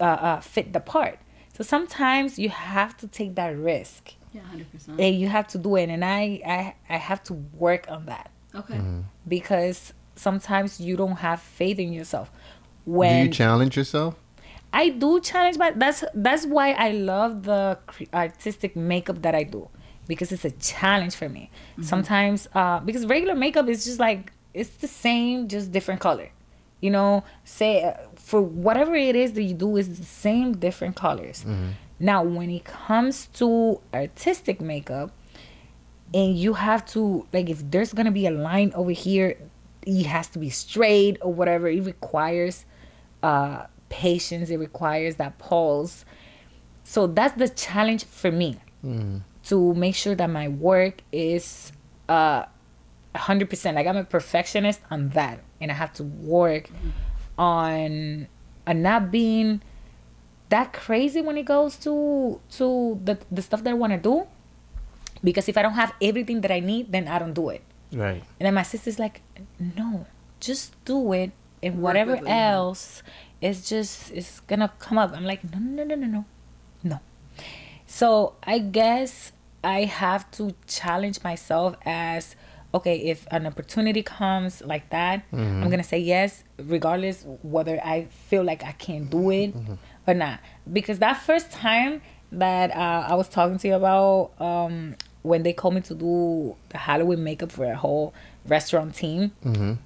[0.00, 1.18] uh, uh, fit the part.
[1.56, 4.14] So sometimes you have to take that risk.
[4.32, 5.00] Yeah, hundred percent.
[5.00, 5.88] and you have to do it.
[5.90, 8.30] And I, I i have to work on that.
[8.54, 8.80] Okay.
[9.26, 12.30] because sometimes you don't have faith in yourself.
[12.84, 14.14] When Do when you challenge yourself?
[14.72, 17.78] I do challenge, but that's that's why I love the
[18.12, 19.68] artistic makeup that I do.
[20.06, 21.50] Because it's a challenge for me.
[21.80, 26.30] Sometimes, uh, because regular makeup is just like it's the same, just different color.
[26.80, 30.96] You know, say uh, for whatever it is that you do is the same, different
[30.96, 31.44] colors.
[31.98, 35.10] Now, when it comes to artistic makeup,
[36.12, 39.36] and you have to like if there's gonna be a line over here,
[39.86, 41.68] it has to be straight or whatever.
[41.68, 42.64] It requires
[43.22, 44.50] uh patience.
[44.50, 46.04] It requires that pulse.
[46.84, 48.58] So that's the challenge for me
[49.44, 51.72] to make sure that my work is
[52.08, 52.44] uh
[53.14, 56.68] 100% like i'm a perfectionist on that and i have to work
[57.38, 58.26] on
[58.66, 59.60] on not being
[60.48, 64.26] that crazy when it goes to to the, the stuff that i want to do
[65.22, 67.62] because if i don't have everything that i need then i don't do it
[67.92, 68.22] Right.
[68.40, 69.22] and then my sister's like
[69.58, 70.06] no
[70.40, 71.30] just do it
[71.62, 72.28] and whatever with it.
[72.28, 73.02] else
[73.40, 76.24] is just it's gonna come up i'm like no no no no no
[76.82, 77.00] no
[77.86, 79.30] so I guess
[79.62, 82.34] I have to challenge myself as
[82.74, 88.42] okay, if an opportunity comes like that, I'm gonna say yes, regardless whether I feel
[88.44, 89.54] like I can't do it
[90.06, 90.40] or not.
[90.70, 92.02] Because that first time
[92.32, 96.56] that uh, I was talking to you about um, when they called me to do
[96.70, 98.12] the Halloween makeup for a whole
[98.46, 99.32] restaurant team,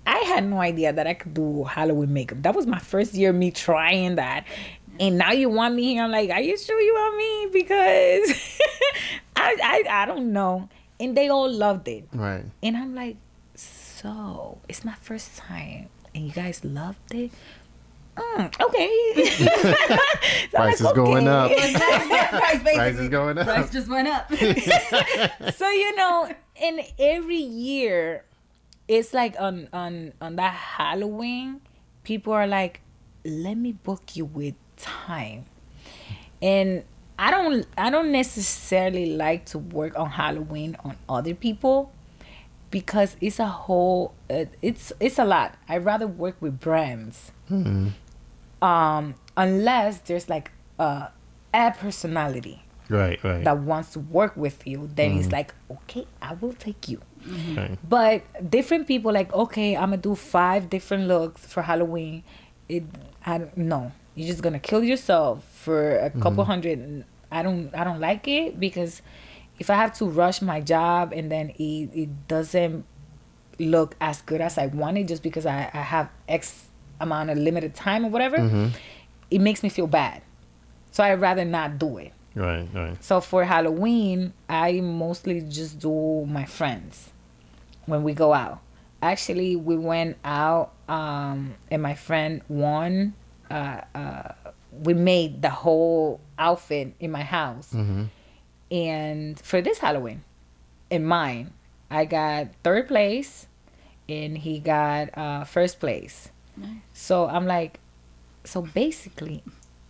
[0.06, 2.38] I had no idea that I could do Halloween makeup.
[2.42, 4.44] That was my first year me trying that.
[4.98, 6.02] And now you want me here.
[6.02, 7.60] I'm like, are you sure you want me?
[7.60, 8.50] Because
[9.36, 10.68] I, I I don't know.
[11.00, 12.08] And they all loved it.
[12.12, 12.44] Right.
[12.62, 13.16] And I'm like,
[13.54, 17.30] so it's my first time, and you guys loved it.
[18.16, 19.98] Mm, okay.
[20.50, 21.50] So I'm Price is going up.
[21.50, 23.46] price, Price is going up.
[23.46, 24.28] Price just went up.
[25.54, 28.24] so you know, and every year,
[28.88, 31.60] it's like on on on that Halloween,
[32.02, 32.80] people are like,
[33.24, 35.46] "Let me book you with time,"
[36.42, 36.84] and
[37.18, 41.92] I don't I don't necessarily like to work on Halloween on other people
[42.70, 45.56] because it's a whole uh, it's it's a lot.
[45.68, 47.32] I'd rather work with brands,
[48.62, 51.08] um, unless there's like a
[51.54, 53.22] a personality Right.
[53.22, 53.44] Right.
[53.44, 57.02] that wants to work with you, then it's like, okay, I will take you.
[57.54, 57.78] right.
[57.86, 62.24] But different people like, okay, I'm gonna do five different looks for Halloween.
[62.66, 62.84] It,
[63.26, 63.92] I don't know.
[64.14, 67.04] You're just gonna kill yourself for a couple hundred.
[67.30, 69.02] I don't, I don't like it because
[69.58, 72.84] if I have to rush my job and then it, it doesn't
[73.58, 76.68] look as good as I wanted just because I, I have X
[77.00, 78.36] amount of limited time or whatever,
[79.30, 80.22] it makes me feel bad.
[80.90, 82.12] So I'd rather not do it.
[82.34, 82.66] Right.
[82.72, 83.02] Right.
[83.04, 87.10] So for Halloween, I mostly just do my friends
[87.86, 88.60] when we go out.
[89.02, 93.14] Actually, we went out um, and my friend won.
[93.50, 94.32] Uh, uh,
[94.82, 97.74] we made the whole outfit in my house.
[98.70, 100.22] And for this Halloween,
[100.90, 101.52] in mine,
[101.90, 103.46] I got third place
[104.08, 106.28] and he got uh, first place.
[106.92, 107.78] So I'm like,
[108.44, 109.42] so basically,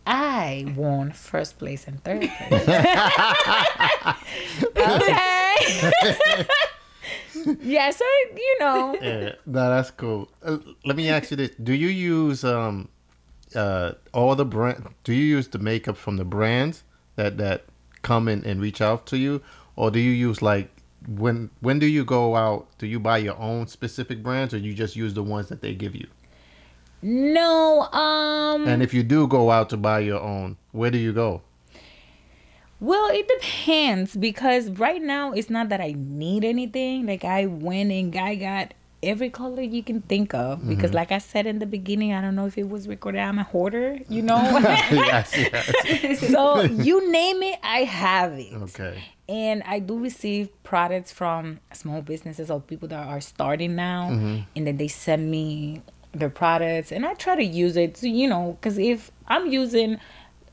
[0.06, 2.68] I won first place and third place.
[4.76, 5.56] okay.
[7.62, 8.04] yeah, so
[8.36, 10.28] you know, Yeah, no, that's cool.
[10.42, 12.88] Uh, let me ask you this: Do you use um,
[13.54, 14.88] uh, all the brand?
[15.04, 16.84] Do you use the makeup from the brands
[17.16, 17.64] that that
[18.02, 19.42] come in and reach out to you,
[19.76, 20.70] or do you use like
[21.06, 22.66] when when do you go out?
[22.78, 25.74] Do you buy your own specific brands, or you just use the ones that they
[25.74, 26.06] give you?
[27.00, 31.12] no, um, And if you do go out to buy your own, where do you
[31.12, 31.42] go?
[32.80, 37.06] well, it depends because right now it's not that I need anything.
[37.06, 40.68] Like I went and I got every color you can think of mm-hmm.
[40.70, 43.20] because, like I said in the beginning, I don't know if it was recorded.
[43.20, 44.36] I'm a hoarder, you know.
[44.90, 46.28] yes, yes.
[46.30, 48.54] so you name it, I have it.
[48.54, 49.02] Okay.
[49.28, 54.40] And I do receive products from small businesses or people that are starting now, mm-hmm.
[54.56, 57.96] and then they send me their products, and I try to use it.
[57.96, 59.98] To, you know, because if I'm using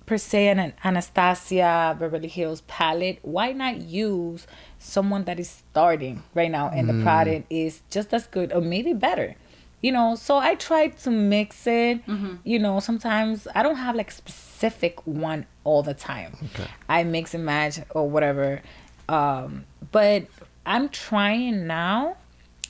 [0.05, 4.45] per se an Anastasia Beverly Hills palette, why not use
[4.85, 8.93] someone that is starting right now and the product is just as good or maybe
[8.93, 9.35] better?
[9.81, 12.01] You know, so I try to mix it.
[12.43, 16.35] You know, sometimes I don't have like specific one all the time.
[16.53, 16.67] Okay.
[16.89, 18.61] I mix and match or whatever.
[19.09, 20.25] Um, but
[20.65, 22.17] I'm trying now,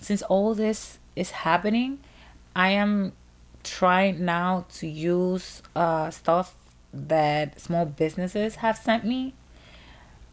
[0.02, 2.00] since all this is happening,
[2.56, 3.14] I am
[3.64, 6.56] trying now to use uh, stuff
[6.94, 9.34] that small businesses have sent me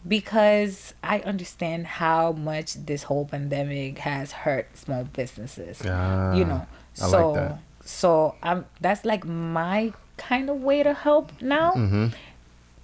[0.06, 5.82] because I understand how much this whole pandemic has hurt small businesses.
[5.86, 6.66] Ah, you know,
[7.00, 7.58] like so that.
[7.84, 12.06] so I'm that's like my kind of way to help now Mm-hmm.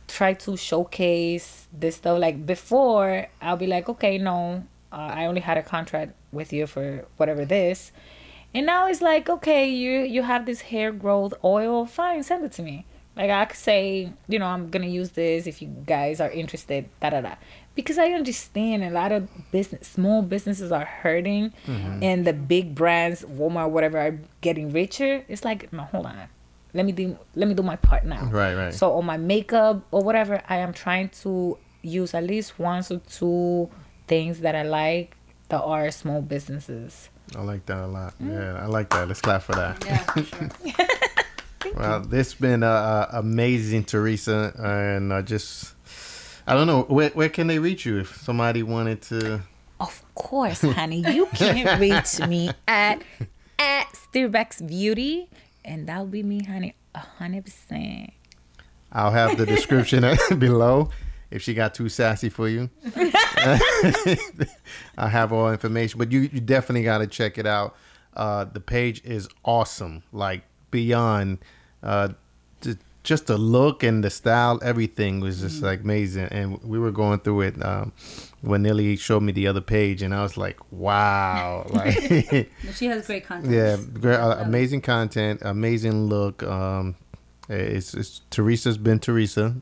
[0.09, 2.19] try to showcase this stuff.
[2.19, 6.67] Like before, I'll be like, okay, no, uh, I only had a contract with you
[6.67, 7.93] for whatever this,
[8.55, 12.53] and now it's like, okay, you you have this hair growth oil, fine, send it
[12.53, 12.87] to me.
[13.19, 16.89] Like I could say, you know, I'm gonna use this if you guys are interested.
[17.01, 17.35] Da da da.
[17.75, 22.03] Because I understand a lot of business, small businesses are hurting, mm-hmm.
[22.03, 25.25] and the big brands, Walmart, whatever, are getting richer.
[25.29, 26.29] It's like, no, hold on.
[26.75, 28.25] Let me do let me do my part now.
[28.27, 28.73] Right, right.
[28.73, 32.99] So on my makeup or whatever, I am trying to use at least one or
[32.99, 33.69] two
[34.07, 35.17] things that I like
[35.49, 37.11] that are small businesses.
[37.37, 38.15] I like that a lot.
[38.23, 38.33] Mm.
[38.33, 39.09] Yeah, I like that.
[39.09, 39.85] Let's clap for that.
[39.85, 40.49] Yeah, for sure.
[41.75, 45.75] Well, this has been uh, uh, amazing, Teresa, and I just
[46.47, 49.43] I don't know where where can they reach you if somebody wanted to.
[49.81, 51.05] Of course, honey.
[51.13, 53.03] You can reach me at
[53.59, 55.29] at Steerbeck's Beauty,
[55.65, 58.13] and that'll be me, honey, a hundred percent.
[58.93, 60.05] I'll have the description
[60.39, 60.91] below
[61.31, 62.71] if she got too sassy for you.
[64.97, 67.77] I have all information, but you, you definitely got to check it out.
[68.15, 71.39] Uh, the page is awesome, like beyond
[71.83, 72.09] uh,
[73.09, 76.25] just the look and the style, everything was just like amazing.
[76.25, 77.93] And we were going through it um,
[78.43, 82.51] when Nilly showed me the other page, and I was like, wow, like.
[82.75, 83.53] She has great content.
[83.53, 86.43] Yeah, great, uh, amazing content, amazing look.
[86.43, 86.97] Um,
[87.49, 89.57] it's, it's Teresa's been Teresa.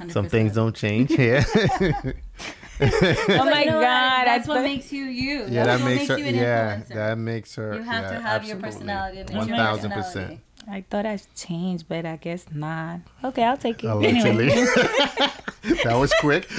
[0.00, 0.12] 100%.
[0.12, 1.10] Some things don't change.
[1.10, 1.44] Yeah,
[3.28, 3.82] Oh my you know what?
[3.82, 5.44] God, That's what makes you you.
[5.48, 6.18] yeah, That's that what makes her.
[6.18, 6.88] you an Yeah, influencer.
[6.94, 7.74] that makes her.
[7.74, 10.40] You have yeah, to have your personality and One your thousand personality.
[10.66, 10.76] percent.
[10.76, 13.00] I thought I've changed, but I guess not.
[13.24, 13.88] Okay, I'll take it.
[13.88, 14.66] Allegedly, Anyway,
[15.84, 16.48] that was quick.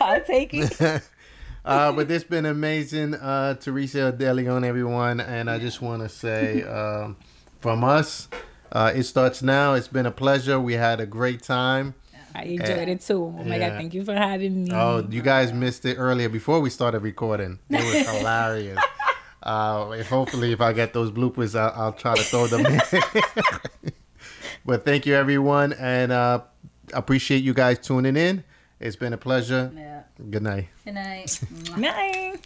[0.00, 1.02] I'll take it.
[1.64, 6.02] Uh, but this has been amazing, uh, Teresa De Leon, everyone, and I just want
[6.02, 7.16] to say, um,
[7.60, 8.28] from us,
[8.72, 9.74] uh, it starts now.
[9.74, 10.58] It's been a pleasure.
[10.58, 11.94] We had a great time.
[12.34, 13.34] I enjoyed it too.
[13.38, 13.68] Oh my Yeah.
[13.70, 14.70] god, thank you for having me.
[14.72, 17.58] Oh, you guys missed it earlier before we started recording.
[17.70, 18.78] It was hilarious.
[19.42, 22.80] Uh, if hopefully, if I get those bloopers, I'll, I'll try to throw them in.
[24.64, 26.42] but thank you, everyone, and uh,
[26.94, 28.44] appreciate you guys tuning in.
[28.80, 29.72] It's been a pleasure.
[29.74, 30.02] Yeah.
[30.30, 30.68] Good night.
[30.84, 31.40] Good night.
[31.76, 32.40] Night.